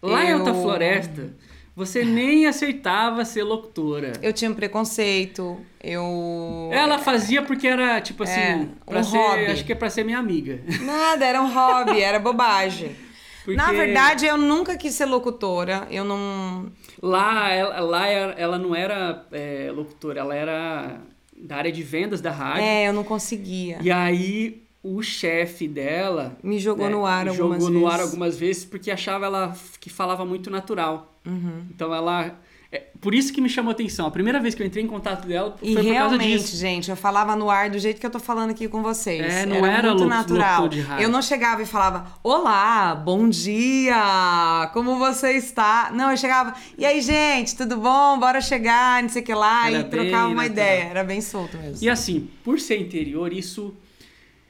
[0.03, 0.29] Lá eu...
[0.29, 1.35] em Alta Floresta,
[1.75, 4.13] você nem aceitava ser locutora.
[4.21, 6.71] Eu tinha um preconceito, eu...
[6.73, 9.47] Ela fazia porque era, tipo assim, é, pra um ser, hobby.
[9.47, 10.61] acho que é pra ser minha amiga.
[10.83, 12.97] Nada, era um hobby, era bobagem.
[13.45, 13.57] Porque...
[13.57, 16.71] Na verdade, eu nunca quis ser locutora, eu não...
[17.01, 21.01] Lá, ela, lá ela não era é, locutora, ela era
[21.37, 22.65] da área de vendas da rádio.
[22.65, 23.79] É, eu não conseguia.
[23.81, 27.67] E aí o chefe dela me jogou né, no ar algumas jogou vezes.
[27.67, 31.15] Jogou no ar algumas vezes porque achava ela que falava muito natural.
[31.27, 31.65] Uhum.
[31.71, 32.39] Então ela
[32.71, 34.07] é, por isso que me chamou a atenção.
[34.07, 36.55] A primeira vez que eu entrei em contato dela foi e por causa disso.
[36.55, 39.23] gente, eu falava no ar do jeito que eu tô falando aqui com vocês.
[39.23, 40.69] É, não era, era muito natural.
[41.01, 44.71] Eu não chegava e falava: "Olá, bom dia.
[44.75, 45.91] Como você está?".
[45.95, 48.19] Não, eu chegava: "E aí, gente, tudo bom?
[48.19, 50.47] Bora chegar, não sei o que lá", era e trocava uma natural.
[50.47, 50.85] ideia.
[50.85, 51.79] Era bem solto mesmo.
[51.81, 53.75] E assim, por ser interior, isso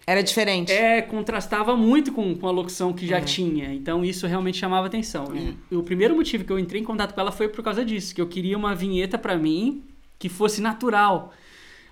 [0.08, 0.72] era diferente.
[0.72, 3.20] É, contrastava muito com, com a locução que já é.
[3.20, 3.74] tinha.
[3.74, 5.26] Então isso realmente chamava atenção.
[5.36, 5.52] É.
[5.70, 8.14] E, o primeiro motivo que eu entrei em contato com ela foi por causa disso,
[8.14, 9.82] que eu queria uma vinheta para mim
[10.18, 11.34] que fosse natural.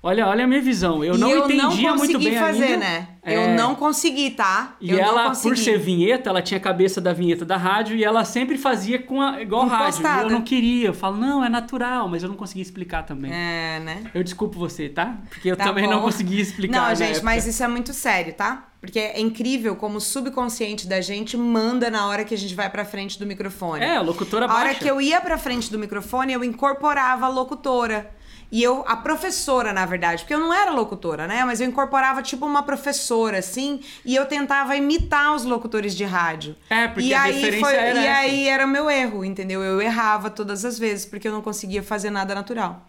[0.03, 1.03] Olha, olha a minha visão.
[1.03, 2.77] Eu e não eu entendia não muito bem fazer, ainda.
[2.77, 3.09] né?
[3.23, 3.35] É...
[3.35, 4.77] Eu não consegui, tá?
[4.81, 8.05] E eu ela, por ser vinheta, ela tinha a cabeça da vinheta da rádio e
[8.05, 10.09] ela sempre fazia com a, igual Impostada.
[10.09, 10.29] rádio.
[10.29, 10.87] E eu não queria.
[10.89, 13.33] Eu falo, não, é natural, mas eu não conseguia explicar também.
[13.33, 14.05] É, né?
[14.15, 15.19] Eu desculpo você, tá?
[15.29, 15.91] Porque eu tá também bom.
[15.91, 16.89] não conseguia explicar.
[16.89, 17.25] Não, gente, época.
[17.25, 18.69] mas isso é muito sério, tá?
[18.81, 22.71] Porque é incrível como o subconsciente da gente manda na hora que a gente vai
[22.71, 23.85] pra frente do microfone.
[23.85, 24.61] É, a locutora baixa.
[24.61, 28.15] A hora que eu ia pra frente do microfone, eu incorporava a locutora.
[28.51, 31.45] E eu, a professora, na verdade, porque eu não era locutora, né?
[31.45, 36.55] Mas eu incorporava tipo uma professora, assim, e eu tentava imitar os locutores de rádio.
[36.71, 38.19] É, porque e a aí referência foi, era E essa.
[38.21, 39.63] aí era o meu erro, entendeu?
[39.63, 42.89] Eu errava todas as vezes, porque eu não conseguia fazer nada natural.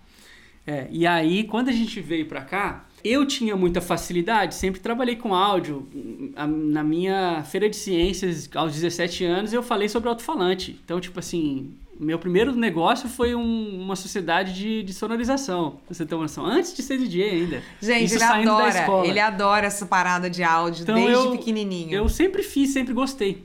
[0.65, 5.15] É, e aí, quando a gente veio pra cá, eu tinha muita facilidade, sempre trabalhei
[5.15, 5.88] com áudio.
[6.36, 10.78] Na minha feira de ciências, aos 17 anos, eu falei sobre alto-falante.
[10.84, 16.05] Então, tipo assim, meu primeiro negócio foi um, uma sociedade de, de sonorização, pra você
[16.05, 16.45] ter uma noção.
[16.45, 17.63] Antes de ser DJ ainda.
[17.81, 19.07] Gente, Isso ele adora.
[19.07, 21.93] Ele adora essa parada de áudio então, desde eu, pequenininho.
[21.93, 23.43] Eu sempre fiz, sempre gostei.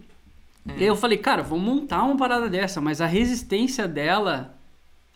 [0.68, 0.84] É.
[0.84, 4.54] Eu falei, cara, vamos montar uma parada dessa, mas a resistência dela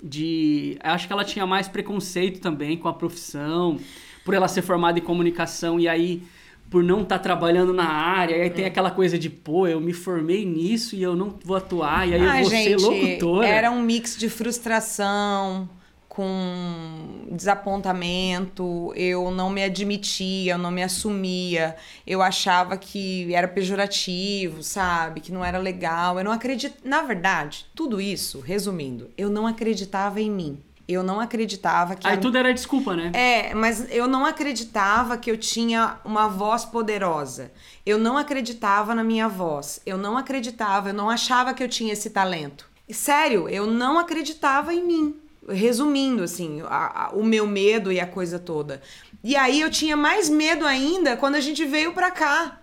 [0.02, 0.78] de.
[0.82, 3.78] Acho que ela tinha mais preconceito também com a profissão,
[4.24, 6.22] por ela ser formada em comunicação e aí
[6.70, 8.68] por não estar tá trabalhando na área, e aí tem é.
[8.68, 12.20] aquela coisa de, pô, eu me formei nisso e eu não vou atuar, e aí
[12.20, 13.46] ah, eu vou gente, ser locutora.
[13.46, 15.68] Era um mix de frustração
[16.16, 21.76] com desapontamento, eu não me admitia, eu não me assumia,
[22.06, 25.20] eu achava que era pejorativo, sabe?
[25.20, 26.18] Que não era legal.
[26.18, 26.76] Eu não acredito.
[26.82, 30.58] Na verdade, tudo isso, resumindo, eu não acreditava em mim.
[30.88, 32.06] Eu não acreditava que.
[32.06, 32.18] Aí a...
[32.18, 33.10] tudo era desculpa, né?
[33.12, 37.50] É, mas eu não acreditava que eu tinha uma voz poderosa.
[37.84, 39.80] Eu não acreditava na minha voz.
[39.84, 42.68] Eu não acreditava, eu não achava que eu tinha esse talento.
[42.88, 45.16] Sério, eu não acreditava em mim.
[45.48, 48.80] Resumindo, assim, a, a, o meu medo e a coisa toda.
[49.22, 52.60] E aí eu tinha mais medo ainda quando a gente veio pra cá.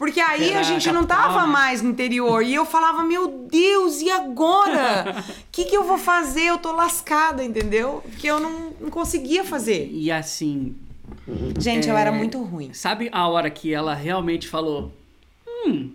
[0.00, 1.52] Porque aí a gente não tava né?
[1.52, 2.42] mais no interior.
[2.42, 5.14] E eu falava, meu Deus, e agora?
[5.18, 6.46] O que, que eu vou fazer?
[6.46, 8.02] Eu tô lascada, entendeu?
[8.02, 9.90] Porque eu não, não conseguia fazer.
[9.92, 10.74] E assim.
[11.58, 11.92] Gente, é...
[11.92, 12.72] eu era muito ruim.
[12.72, 14.90] Sabe a hora que ela realmente falou:
[15.46, 15.90] Hum,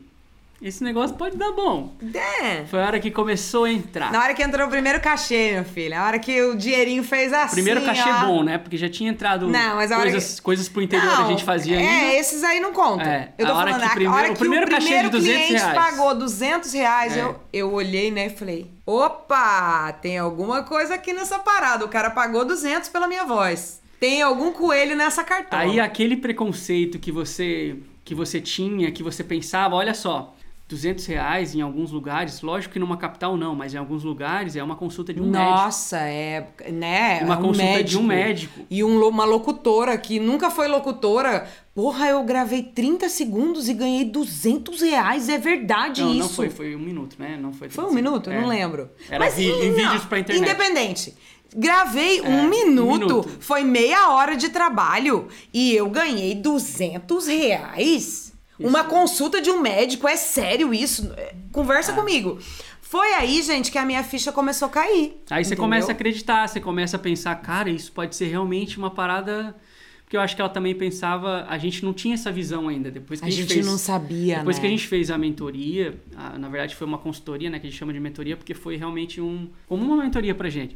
[0.67, 1.93] esse negócio pode dar bom.
[2.41, 2.65] É.
[2.65, 4.11] Foi a hora que começou a entrar.
[4.11, 5.95] Na hora que entrou o primeiro cachê, meu filho.
[5.95, 7.53] A hora que o dinheirinho fez assim.
[7.53, 8.25] Primeiro cachê ó.
[8.25, 8.57] bom, né?
[8.57, 10.41] Porque já tinha entrado não, mas a coisas, que...
[10.41, 11.91] coisas pro interior não, a gente fazia ainda.
[11.91, 13.05] É, esses aí não contam.
[13.05, 15.09] É, eu tô a hora falando, que primeiro, a hora que o primeiro, cachê de
[15.09, 15.75] 200 cliente reais.
[15.75, 17.21] pagou 200 reais, é.
[17.21, 21.85] eu, eu olhei, né, e falei: opa, tem alguma coisa aqui nessa parada.
[21.85, 23.81] O cara pagou 200 pela minha voz.
[23.99, 25.61] Tem algum coelho nessa cartola.
[25.61, 30.34] Aí aquele preconceito que você que você tinha, que você pensava, olha só,
[30.67, 34.63] 200 reais em alguns lugares, lógico que numa capital não, mas em alguns lugares é
[34.63, 35.61] uma consulta de um Nossa, médico.
[35.61, 37.19] Nossa, é, né?
[37.23, 37.89] Uma um consulta médico.
[37.89, 38.59] de um médico.
[38.67, 41.47] E um, uma locutora que nunca foi locutora.
[41.75, 46.19] Porra, eu gravei 30 segundos e ganhei 200 reais, é verdade não, isso.
[46.19, 47.37] Não, foi, foi um minuto, né?
[47.39, 48.31] Não foi Foi um minuto?
[48.31, 48.89] Eu não lembro.
[49.07, 50.49] Era mas vi, em vídeos pra internet.
[50.49, 51.13] Independente.
[51.55, 57.27] Gravei é, um, minuto, um minuto, foi meia hora de trabalho e eu ganhei 200
[57.27, 58.24] reais.
[58.59, 58.67] Isso.
[58.67, 61.13] Uma consulta de um médico, é sério isso?
[61.51, 61.95] Conversa ah.
[61.95, 62.39] comigo.
[62.81, 65.17] Foi aí, gente, que a minha ficha começou a cair.
[65.29, 68.91] Aí você começa a acreditar, você começa a pensar, cara, isso pode ser realmente uma
[68.91, 69.55] parada.
[70.03, 72.91] Porque eu acho que ela também pensava, a gente não tinha essa visão ainda.
[72.91, 74.61] Depois que a, a gente, gente fez, não sabia, Depois né?
[74.61, 77.69] que a gente fez a mentoria, a, na verdade foi uma consultoria, né, que a
[77.69, 80.75] gente chama de mentoria, porque foi realmente um como uma mentoria pra gente.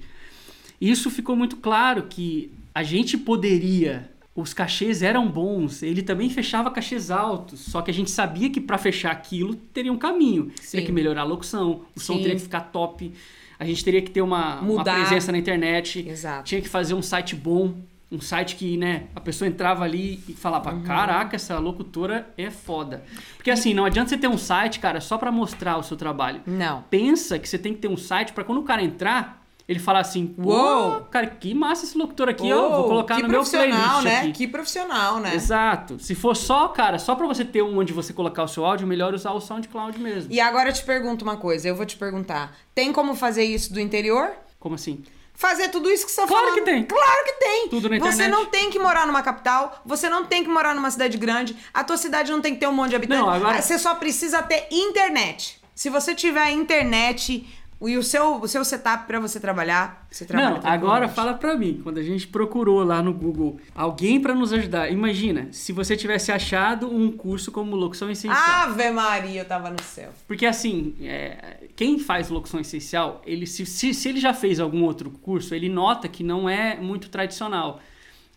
[0.81, 4.09] Isso ficou muito claro que a gente poderia
[4.39, 8.61] os cachês eram bons, ele também fechava cachês altos, só que a gente sabia que
[8.61, 10.51] para fechar aquilo teria um caminho.
[10.61, 10.71] Sim.
[10.71, 13.11] Teria que melhorar a locução, o som teria que ficar top,
[13.59, 16.45] a gente teria que ter uma, uma presença na internet, Exato.
[16.45, 17.75] tinha que fazer um site bom,
[18.11, 20.81] um site que, né, a pessoa entrava ali e falava, uhum.
[20.83, 23.03] caraca, essa locutora é foda.
[23.35, 26.41] Porque assim, não adianta você ter um site, cara, só para mostrar o seu trabalho.
[26.47, 26.83] Não.
[26.89, 29.99] Pensa que você tem que ter um site para quando o cara entrar, ele fala
[29.99, 34.21] assim, uou, cara, que massa esse locutor aqui, ó, vou colocar no meu playlist né?
[34.21, 34.31] aqui.
[34.31, 35.35] Que profissional, né?
[35.35, 35.99] Exato.
[35.99, 38.87] Se for só, cara, só para você ter um onde você colocar o seu áudio,
[38.87, 40.33] melhor usar o SoundCloud mesmo.
[40.33, 43.71] E agora eu te pergunto uma coisa, eu vou te perguntar, tem como fazer isso
[43.71, 44.31] do interior?
[44.59, 45.03] Como assim?
[45.35, 46.65] Fazer tudo isso que você está claro falando.
[46.65, 46.83] que tem.
[46.85, 47.69] Claro que tem.
[47.69, 48.17] Tudo na internet.
[48.17, 51.55] Você não tem que morar numa capital, você não tem que morar numa cidade grande,
[51.71, 53.23] a tua cidade não tem que ter um monte de habitantes.
[53.23, 53.61] Não, agora...
[53.61, 55.61] Você só precisa ter internet.
[55.75, 57.47] Se você tiver internet,
[57.87, 61.55] e o seu, o seu setup para você trabalhar, você trabalha Não, agora fala para
[61.55, 64.91] mim, quando a gente procurou lá no Google alguém para nos ajudar.
[64.91, 68.37] Imagina, se você tivesse achado um curso como locução essencial.
[68.37, 70.09] Ave Maria, eu tava no céu.
[70.27, 74.83] Porque assim, é, quem faz locução essencial, ele se, se, se ele já fez algum
[74.83, 77.79] outro curso, ele nota que não é muito tradicional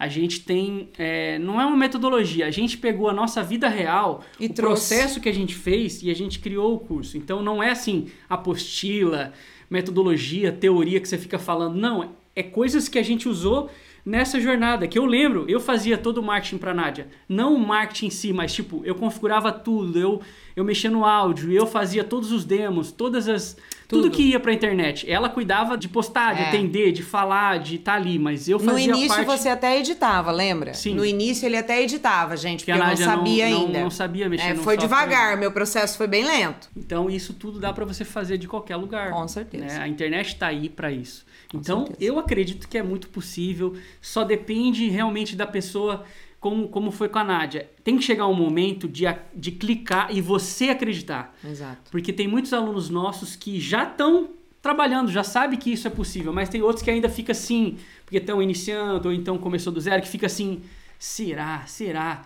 [0.03, 0.88] a gente tem.
[0.99, 4.88] É, não é uma metodologia, a gente pegou a nossa vida real, e o trouxe.
[4.88, 7.17] processo que a gente fez e a gente criou o curso.
[7.17, 9.33] Então não é assim, apostila,
[9.71, 11.77] metodologia, teoria que você fica falando.
[11.77, 13.71] Não, é coisas que a gente usou
[14.05, 14.88] nessa jornada.
[14.88, 17.07] Que eu lembro, eu fazia todo o marketing para Nádia.
[17.29, 20.21] Não o marketing em si, mas tipo, eu configurava tudo, eu,
[20.55, 23.57] eu mexia no áudio, eu fazia todos os demos, todas as
[23.93, 25.11] tudo, tudo que ia pra internet.
[25.11, 26.49] Ela cuidava de postar, de é.
[26.49, 29.27] atender, de falar, de estar tá ali, mas eu fazia No início parte...
[29.27, 30.73] você até editava, lembra?
[30.73, 30.95] Sim.
[30.95, 33.73] No início ele até editava, gente, porque, porque eu não sabia não, ainda.
[33.73, 36.71] Não, não sabia mexer é, no Foi devagar, meu processo foi bem lento.
[36.77, 39.11] Então isso tudo dá para você fazer de qualquer lugar.
[39.11, 39.65] Com certeza.
[39.65, 39.79] Né?
[39.79, 41.27] A internet tá aí para isso.
[41.51, 42.11] Com então certeza.
[42.11, 46.05] eu acredito que é muito possível, só depende realmente da pessoa
[46.42, 47.70] como, como foi com a Nádia.
[47.85, 51.33] Tem que chegar um momento de, de clicar e você acreditar.
[51.48, 51.88] Exato.
[51.88, 56.33] Porque tem muitos alunos nossos que já estão trabalhando, já sabe que isso é possível,
[56.33, 60.02] mas tem outros que ainda fica assim, porque estão iniciando ou então começou do zero,
[60.02, 60.62] que fica assim,
[60.98, 62.24] será, será?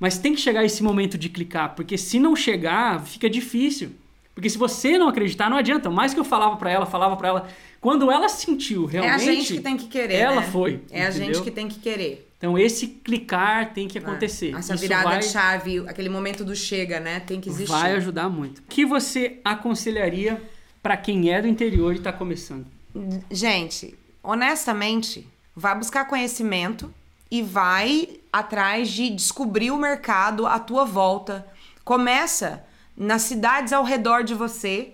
[0.00, 3.92] Mas tem que chegar esse momento de clicar, porque se não chegar, fica difícil.
[4.34, 5.88] Porque se você não acreditar, não adianta.
[5.88, 7.48] Mais que eu falava para ela, falava para ela,
[7.80, 10.48] quando ela sentiu realmente, é a gente que tem que querer, ela né?
[10.48, 10.72] foi.
[10.90, 11.06] É entendeu?
[11.06, 12.23] a gente que tem que querer.
[12.44, 14.52] Então esse clicar tem que acontecer.
[14.54, 17.18] Ah, essa virada vai, chave, aquele momento do chega, né?
[17.20, 17.72] Tem que existir.
[17.72, 18.58] Vai ajudar muito.
[18.58, 20.42] O que você aconselharia
[20.82, 22.66] para quem é do interior e está começando?
[23.30, 25.26] Gente, honestamente,
[25.56, 26.92] vai buscar conhecimento
[27.30, 31.46] e vai atrás de descobrir o mercado à tua volta.
[31.82, 32.62] Começa
[32.94, 34.92] nas cidades ao redor de você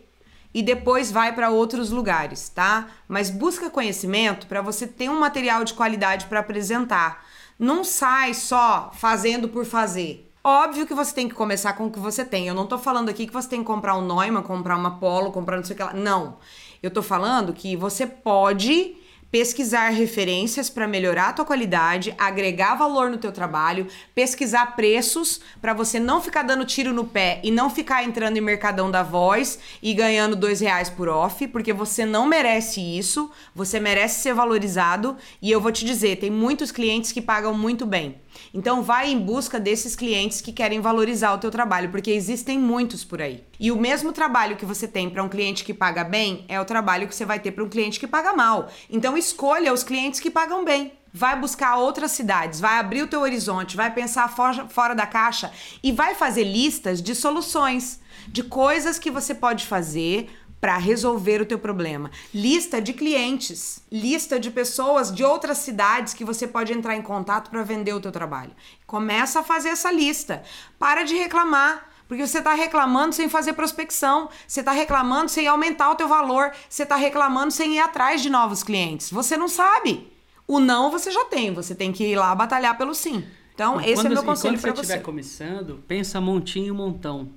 [0.53, 2.89] e depois vai para outros lugares, tá?
[3.07, 7.25] Mas busca conhecimento para você ter um material de qualidade para apresentar.
[7.59, 10.27] Não sai só fazendo por fazer.
[10.43, 12.49] Óbvio que você tem que começar com o que você tem.
[12.49, 15.31] Eu não tô falando aqui que você tem que comprar um Neumann, comprar uma Polo,
[15.31, 15.93] comprar não sei o que lá.
[15.93, 16.39] Não.
[16.83, 18.97] Eu tô falando que você pode
[19.31, 25.73] pesquisar referências para melhorar a tua qualidade, agregar valor no teu trabalho, pesquisar preços para
[25.73, 29.59] você não ficar dando tiro no pé e não ficar entrando em mercadão da voz
[29.83, 35.17] e ganhando dois reais por off, porque você não merece isso, você merece ser valorizado
[35.41, 38.21] e eu vou te dizer, tem muitos clientes que pagam muito bem.
[38.53, 43.05] Então vai em busca desses clientes que querem valorizar o teu trabalho, porque existem muitos
[43.05, 43.45] por aí.
[43.59, 46.65] E o mesmo trabalho que você tem para um cliente que paga bem é o
[46.65, 48.69] trabalho que você vai ter para um cliente que paga mal.
[48.89, 50.93] Então escolha os clientes que pagam bem.
[51.13, 55.51] Vai buscar outras cidades, vai abrir o teu horizonte, vai pensar fora, da caixa
[55.83, 60.31] e vai fazer listas de soluções, de coisas que você pode fazer
[60.61, 62.11] para resolver o teu problema.
[62.35, 67.51] Lista de clientes, lista de pessoas de outras cidades que você pode entrar em contato
[67.51, 68.53] para vender o teu trabalho.
[68.87, 70.43] Começa a fazer essa lista.
[70.79, 71.89] Para de reclamar.
[72.07, 76.51] Porque você está reclamando sem fazer prospecção, você está reclamando sem aumentar o teu valor,
[76.69, 79.13] você está reclamando sem ir atrás de novos clientes.
[79.13, 80.13] Você não sabe.
[80.45, 83.25] O não você já tem, você tem que ir lá batalhar pelo sim.
[83.55, 84.73] Então, esse é meu conselho para você.
[84.73, 87.29] Quando você estiver começando, pensa montinho, montão.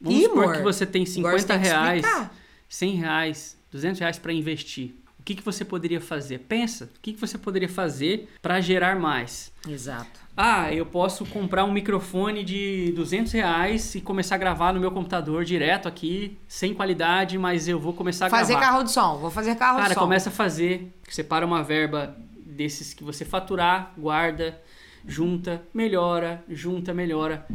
[0.00, 2.04] Vamos Ih, supor amor, que você tem 50 reais,
[2.70, 4.94] 100 reais, 200 reais para investir.
[5.18, 6.38] O que, que você poderia fazer?
[6.38, 9.52] Pensa, o que, que você poderia fazer para gerar mais?
[9.68, 10.18] Exato.
[10.34, 14.90] Ah, eu posso comprar um microfone de 200 reais e começar a gravar no meu
[14.90, 18.60] computador direto aqui, sem qualidade, mas eu vou começar a fazer gravar.
[18.60, 19.94] Fazer carro de som, vou fazer carro Cara, de som.
[19.96, 22.16] Cara, começa a fazer, separa uma verba
[22.46, 24.58] desses que você faturar, guarda,
[25.06, 27.46] junta, melhora, junta, melhora.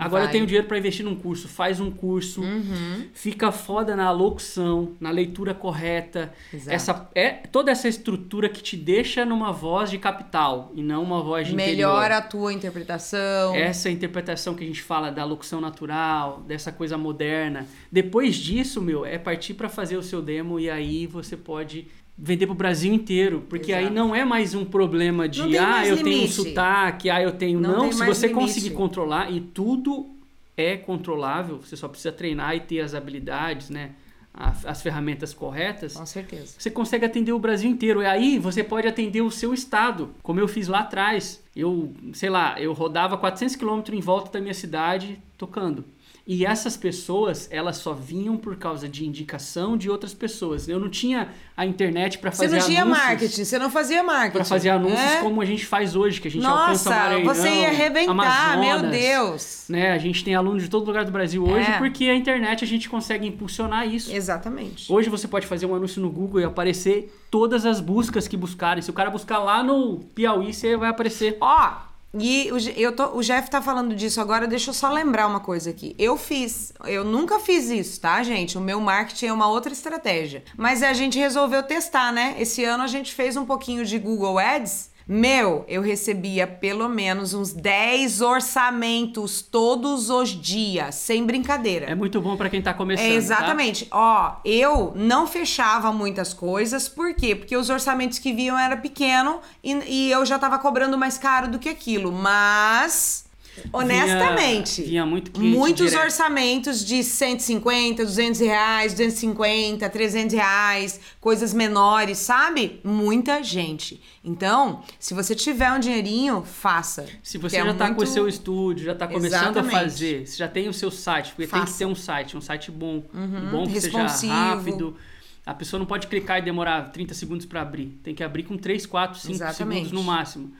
[0.00, 0.28] Agora Vai.
[0.28, 3.06] eu tenho dinheiro para investir num curso, faz um curso, uhum.
[3.12, 6.32] fica foda na locução, na leitura correta.
[6.52, 6.74] Exato.
[6.74, 11.22] Essa é toda essa estrutura que te deixa numa voz de capital e não uma
[11.22, 12.12] voz de Melhora interior.
[12.12, 13.54] a tua interpretação.
[13.54, 17.66] Essa interpretação que a gente fala da locução natural, dessa coisa moderna.
[17.92, 21.86] Depois disso, meu, é partir para fazer o seu demo e aí você pode
[22.22, 23.86] vender para o Brasil inteiro, porque Exato.
[23.88, 26.04] aí não é mais um problema de ah, eu limite.
[26.04, 28.46] tenho um sotaque, ah, eu tenho não, não se você limite.
[28.46, 30.10] conseguir controlar e tudo
[30.56, 33.92] é controlável, você só precisa treinar e ter as habilidades, né?
[34.32, 35.94] As ferramentas corretas.
[35.94, 36.54] Com certeza.
[36.56, 38.00] Você consegue atender o Brasil inteiro.
[38.00, 41.42] E aí você pode atender o seu estado, como eu fiz lá atrás.
[41.54, 45.84] Eu, sei lá, eu rodava 400 quilômetros em volta da minha cidade tocando.
[46.32, 50.68] E essas pessoas, elas só vinham por causa de indicação de outras pessoas.
[50.68, 52.62] Eu não tinha a internet para fazer anúncios.
[52.66, 54.32] Você não tinha marketing, você não fazia marketing.
[54.34, 55.20] Para fazer anúncios é?
[55.22, 58.82] como a gente faz hoje, que a gente Nossa, alcança Maranhão, você ia arrebentar, Amazonas,
[58.82, 59.64] meu Deus.
[59.68, 59.90] Né?
[59.90, 61.78] A gente tem alunos de todo lugar do Brasil hoje é.
[61.78, 64.14] porque a internet a gente consegue impulsionar isso.
[64.14, 64.92] Exatamente.
[64.92, 68.80] Hoje você pode fazer um anúncio no Google e aparecer todas as buscas que buscarem.
[68.80, 71.36] Se o cara buscar lá no Piauí, você vai aparecer.
[71.40, 75.26] Ó, e o, eu tô, o Jeff tá falando disso agora, deixa eu só lembrar
[75.26, 75.94] uma coisa aqui.
[75.98, 78.58] Eu fiz, eu nunca fiz isso, tá, gente?
[78.58, 80.42] O meu marketing é uma outra estratégia.
[80.56, 82.34] Mas a gente resolveu testar, né?
[82.38, 87.34] Esse ano a gente fez um pouquinho de Google Ads meu, eu recebia pelo menos
[87.34, 91.86] uns 10 orçamentos todos os dias, sem brincadeira.
[91.86, 93.06] É muito bom para quem tá começando.
[93.06, 93.86] É, exatamente.
[93.86, 93.96] Tá?
[93.96, 97.34] Ó, eu não fechava muitas coisas, por quê?
[97.34, 101.48] Porque os orçamentos que vinham era pequeno e, e eu já tava cobrando mais caro
[101.48, 102.12] do que aquilo.
[102.12, 103.24] Mas
[103.72, 104.82] Honestamente.
[104.82, 106.04] Vinha, vinha muito Muitos direto.
[106.04, 112.80] orçamentos de 150, 200 reais, 250, 300 reais, coisas menores, sabe?
[112.84, 114.00] Muita gente.
[114.24, 117.06] Então, se você tiver um dinheirinho, faça.
[117.22, 117.96] Se você é já está muito...
[117.98, 119.74] com o seu estúdio, já está começando Exatamente.
[119.74, 121.64] a fazer, você já tem o seu site, porque faça.
[121.64, 124.32] tem que ter um site, um site bom, uhum, bom que responsivo.
[124.32, 124.96] seja rápido.
[125.44, 127.98] A pessoa não pode clicar e demorar 30 segundos para abrir.
[128.02, 129.86] Tem que abrir com 3, 4, 5 Exatamente.
[129.86, 130.52] segundos no máximo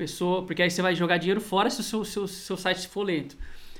[0.00, 3.02] pessoa, porque aí você vai jogar dinheiro fora se o seu, seu, seu site for
[3.02, 3.36] lento.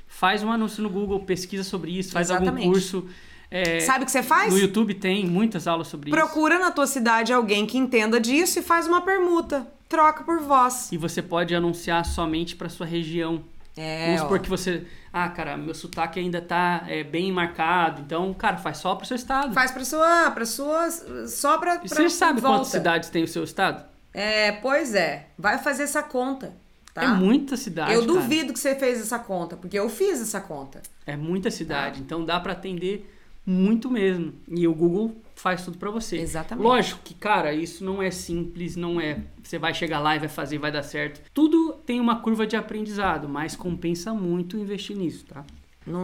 [0.07, 2.63] Faz um anúncio no Google, pesquisa sobre isso, faz Exatamente.
[2.65, 3.09] algum curso.
[3.49, 4.53] É, Sabe o que você faz?
[4.53, 6.33] No YouTube tem muitas aulas sobre Procura isso.
[6.33, 9.67] Procura na tua cidade alguém que entenda disso e faz uma permuta.
[9.89, 10.91] Troca por voz.
[10.91, 13.43] E você pode anunciar somente para sua região.
[13.75, 14.85] É, Vamos supor que você.
[15.11, 18.01] Ah, cara, meu sotaque ainda tá é, bem marcado.
[18.01, 19.53] Então, cara, faz só pro seu estado.
[19.53, 20.31] Faz pra sua.
[20.31, 20.89] Pra sua
[21.27, 21.79] só pra.
[21.79, 22.57] pra você sabe volta.
[22.57, 23.90] quantas cidades tem o seu estado?
[24.13, 25.27] É, pois é.
[25.37, 26.53] Vai fazer essa conta.
[26.93, 27.03] Tá?
[27.03, 27.93] É muita cidade.
[27.93, 28.53] Eu duvido cara.
[28.53, 30.81] que você fez essa conta, porque eu fiz essa conta.
[31.05, 32.01] É muita cidade, tá?
[32.05, 33.09] então dá para atender
[33.45, 34.33] muito mesmo.
[34.49, 36.17] E o Google faz tudo para você.
[36.17, 36.63] Exatamente.
[36.63, 39.21] Lógico que, cara, isso não é simples, não é.
[39.41, 41.21] Você vai chegar lá e vai fazer, vai dar certo.
[41.33, 45.45] Tudo tem uma curva de aprendizado, mas compensa muito investir nisso, tá?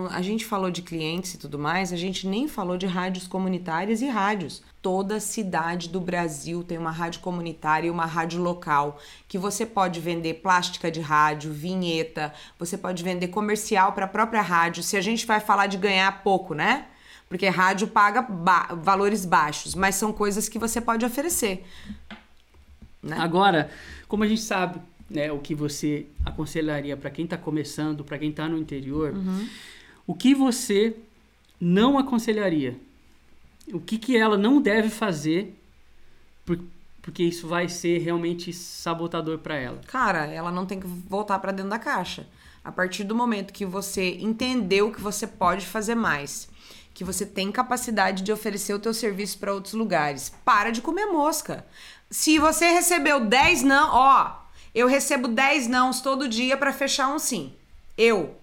[0.10, 4.02] A gente falou de clientes e tudo mais, a gente nem falou de rádios comunitárias
[4.02, 4.64] e rádios.
[4.82, 10.00] Toda cidade do Brasil tem uma rádio comunitária e uma rádio local que você pode
[10.00, 14.82] vender plástica de rádio, vinheta, você pode vender comercial para a própria rádio.
[14.82, 16.88] Se a gente vai falar de ganhar pouco, né?
[17.30, 21.64] Porque rádio paga ba valores baixos, mas são coisas que você pode oferecer.
[23.04, 23.16] Né?
[23.20, 23.70] Agora,
[24.08, 24.80] como a gente sabe
[25.10, 29.48] né, o que você aconselharia para quem está começando, para quem está no interior, uhum.
[30.06, 30.96] o que você
[31.60, 32.78] não aconselharia?
[33.74, 35.60] O que, que ela não deve fazer,
[36.46, 36.60] por,
[37.02, 39.82] porque isso vai ser realmente sabotador para ela?
[39.88, 42.28] Cara, ela não tem que voltar para dentro da caixa.
[42.64, 46.50] A partir do momento que você entendeu que você pode fazer mais,
[46.94, 51.06] que você tem capacidade de oferecer o teu serviço para outros lugares, para de comer
[51.06, 51.66] mosca.
[52.10, 54.47] Se você recebeu 10 não, ó,
[54.78, 57.52] eu recebo 10 nãos todo dia para fechar um sim.
[57.98, 58.38] Eu.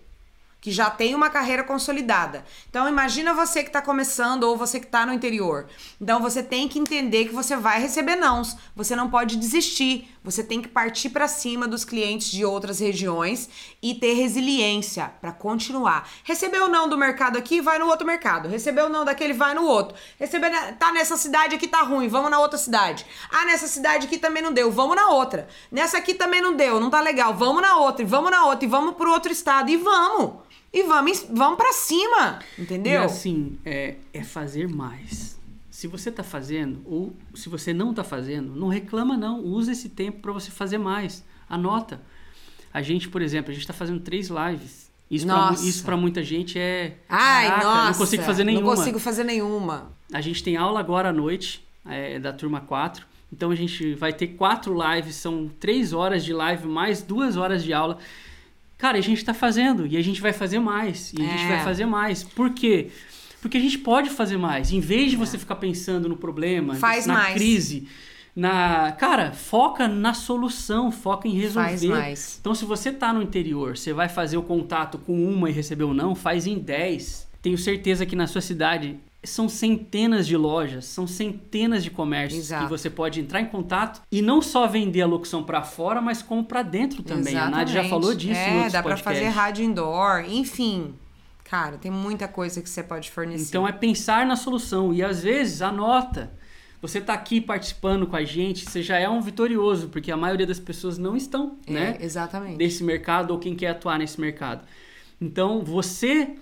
[0.64, 2.42] Que já tem uma carreira consolidada.
[2.70, 5.66] Então imagina você que está começando ou você que está no interior.
[6.00, 8.56] Então você tem que entender que você vai receber nãos.
[8.74, 10.08] Você não pode desistir.
[10.24, 13.46] Você tem que partir para cima dos clientes de outras regiões
[13.82, 16.08] e ter resiliência para continuar.
[16.22, 18.48] Recebeu não do mercado aqui, vai no outro mercado.
[18.48, 19.94] Recebeu não daquele, vai no outro.
[20.18, 23.04] Recebeu tá nessa cidade aqui tá ruim, vamos na outra cidade.
[23.30, 25.46] Ah, nessa cidade aqui também não deu, vamos na outra.
[25.70, 28.64] Nessa aqui também não deu, não tá legal, vamos na outra, e vamos na outra,
[28.64, 30.42] e vamos pro outro estado e vamos
[30.74, 33.02] e vamos, vamos para cima, entendeu?
[33.02, 35.38] E assim, é, é fazer mais.
[35.70, 39.38] Se você tá fazendo, ou se você não tá fazendo, não reclama não.
[39.38, 41.24] Usa esse tempo para você fazer mais.
[41.48, 42.02] Anota.
[42.72, 44.90] A gente, por exemplo, a gente tá fazendo três lives.
[45.08, 46.98] Isso pra, isso pra muita gente é.
[47.08, 47.90] Ai, caraca, nossa.
[47.90, 48.66] Não consigo fazer nenhuma.
[48.66, 49.92] Não consigo fazer nenhuma.
[50.12, 53.06] A gente tem aula agora à noite, é, da turma 4.
[53.32, 57.62] Então a gente vai ter quatro lives, são três horas de live, mais duas horas
[57.62, 57.98] de aula.
[58.84, 61.10] Cara, a gente está fazendo e a gente vai fazer mais.
[61.14, 61.64] E a gente vai é.
[61.64, 62.22] fazer mais.
[62.22, 62.90] Por quê?
[63.40, 64.72] Porque a gente pode fazer mais.
[64.72, 65.18] Em vez de é.
[65.18, 67.32] você ficar pensando no problema, Faz na mais.
[67.32, 67.88] crise,
[68.36, 68.92] na.
[68.92, 71.68] Cara, foca na solução, foca em resolver.
[71.70, 72.36] Faz mais.
[72.38, 75.84] Então, se você está no interior, você vai fazer o contato com uma e receber
[75.84, 77.26] um não, faz em 10.
[77.40, 82.64] Tenho certeza que na sua cidade são centenas de lojas, são centenas de comércios Exato.
[82.64, 86.22] que você pode entrar em contato e não só vender a locução para fora, mas
[86.22, 87.34] como para dentro também.
[87.34, 87.54] Exatamente.
[87.54, 90.94] A Nádia já falou disso é, em outros dá para fazer rádio indoor, enfim.
[91.44, 93.48] Cara, tem muita coisa que você pode fornecer.
[93.48, 96.32] Então é pensar na solução e às vezes anota.
[96.80, 100.46] Você está aqui participando com a gente, você já é um vitorioso, porque a maioria
[100.46, 101.96] das pessoas não estão, é, né?
[101.98, 102.58] Exatamente.
[102.58, 104.66] Desse mercado ou quem quer atuar nesse mercado.
[105.18, 106.34] Então, você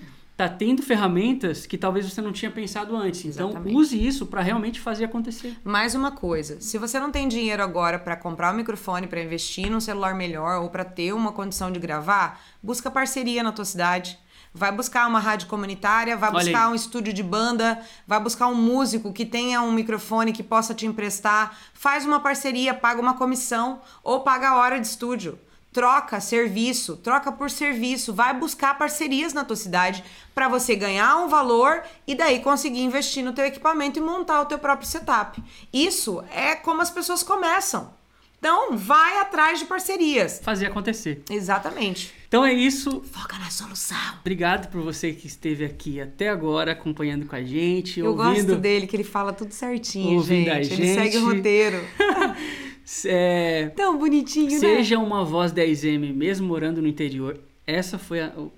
[0.49, 3.25] tá tendo ferramentas que talvez você não tinha pensado antes.
[3.25, 3.71] Então, Exatamente.
[3.71, 5.57] Então, use isso para realmente fazer acontecer.
[5.65, 9.71] Mais uma coisa, se você não tem dinheiro agora para comprar um microfone, para investir
[9.71, 14.19] num celular melhor ou para ter uma condição de gravar, busca parceria na tua cidade.
[14.55, 19.11] Vai buscar uma rádio comunitária, vai buscar um estúdio de banda, vai buscar um músico
[19.11, 21.57] que tenha um microfone que possa te emprestar.
[21.73, 25.39] Faz uma parceria, paga uma comissão ou paga a hora de estúdio
[25.73, 30.05] troca serviço, troca por serviço, vai buscar parcerias na tua cidade
[30.35, 34.47] para você ganhar um valor e daí conseguir investir no teu equipamento e montar o
[34.47, 35.43] teu próprio setup.
[35.73, 37.91] Isso é como as pessoas começam.
[38.39, 40.41] Então, vai atrás de parcerias.
[40.43, 41.23] Fazer acontecer.
[41.31, 42.13] Exatamente.
[42.27, 43.01] Então é isso.
[43.13, 43.97] Foca na solução.
[44.21, 48.01] Obrigado por você que esteve aqui até agora acompanhando com a gente.
[48.01, 50.51] Eu ouvindo, gosto dele, que ele fala tudo certinho, ouvindo gente.
[50.51, 50.83] A gente.
[50.83, 51.79] Ele segue o roteiro.
[53.07, 54.77] É, Tão bonitinho, seja né?
[54.77, 57.39] Seja uma voz 10M, mesmo morando no interior.
[57.65, 58.53] Essa foi o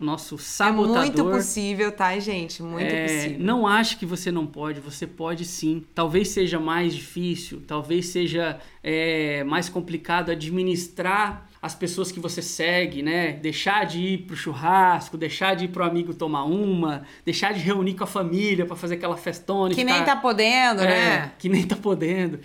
[0.00, 0.96] nosso sabotador.
[0.96, 2.60] É muito possível, tá, gente?
[2.60, 3.38] Muito é, possível.
[3.38, 5.84] Não ache que você não pode, você pode sim.
[5.94, 13.00] Talvez seja mais difícil, talvez seja é, mais complicado administrar as pessoas que você segue,
[13.00, 13.32] né?
[13.32, 17.94] Deixar de ir pro churrasco, deixar de ir pro amigo tomar uma, deixar de reunir
[17.94, 19.72] com a família para fazer aquela festona.
[19.72, 21.32] Que nem tá podendo, é, né?
[21.38, 22.40] Que nem tá podendo.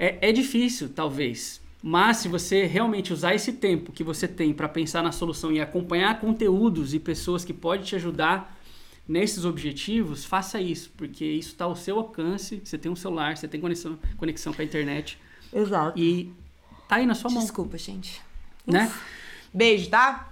[0.00, 1.60] É, é difícil, talvez.
[1.82, 5.60] Mas se você realmente usar esse tempo que você tem para pensar na solução e
[5.60, 8.56] acompanhar conteúdos e pessoas que podem te ajudar
[9.06, 12.62] nesses objetivos, faça isso, porque isso está ao seu alcance.
[12.64, 15.18] Você tem um celular, você tem conexão, conexão com a internet.
[15.52, 15.98] Exato.
[15.98, 16.32] E
[16.88, 17.42] tá aí na sua mão.
[17.42, 18.22] Desculpa, gente.
[18.66, 18.90] Né?
[19.52, 20.30] Beijo, tá?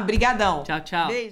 [0.00, 0.64] Obrigadão.
[0.64, 1.06] Tchau, tchau.
[1.06, 1.22] Beijo.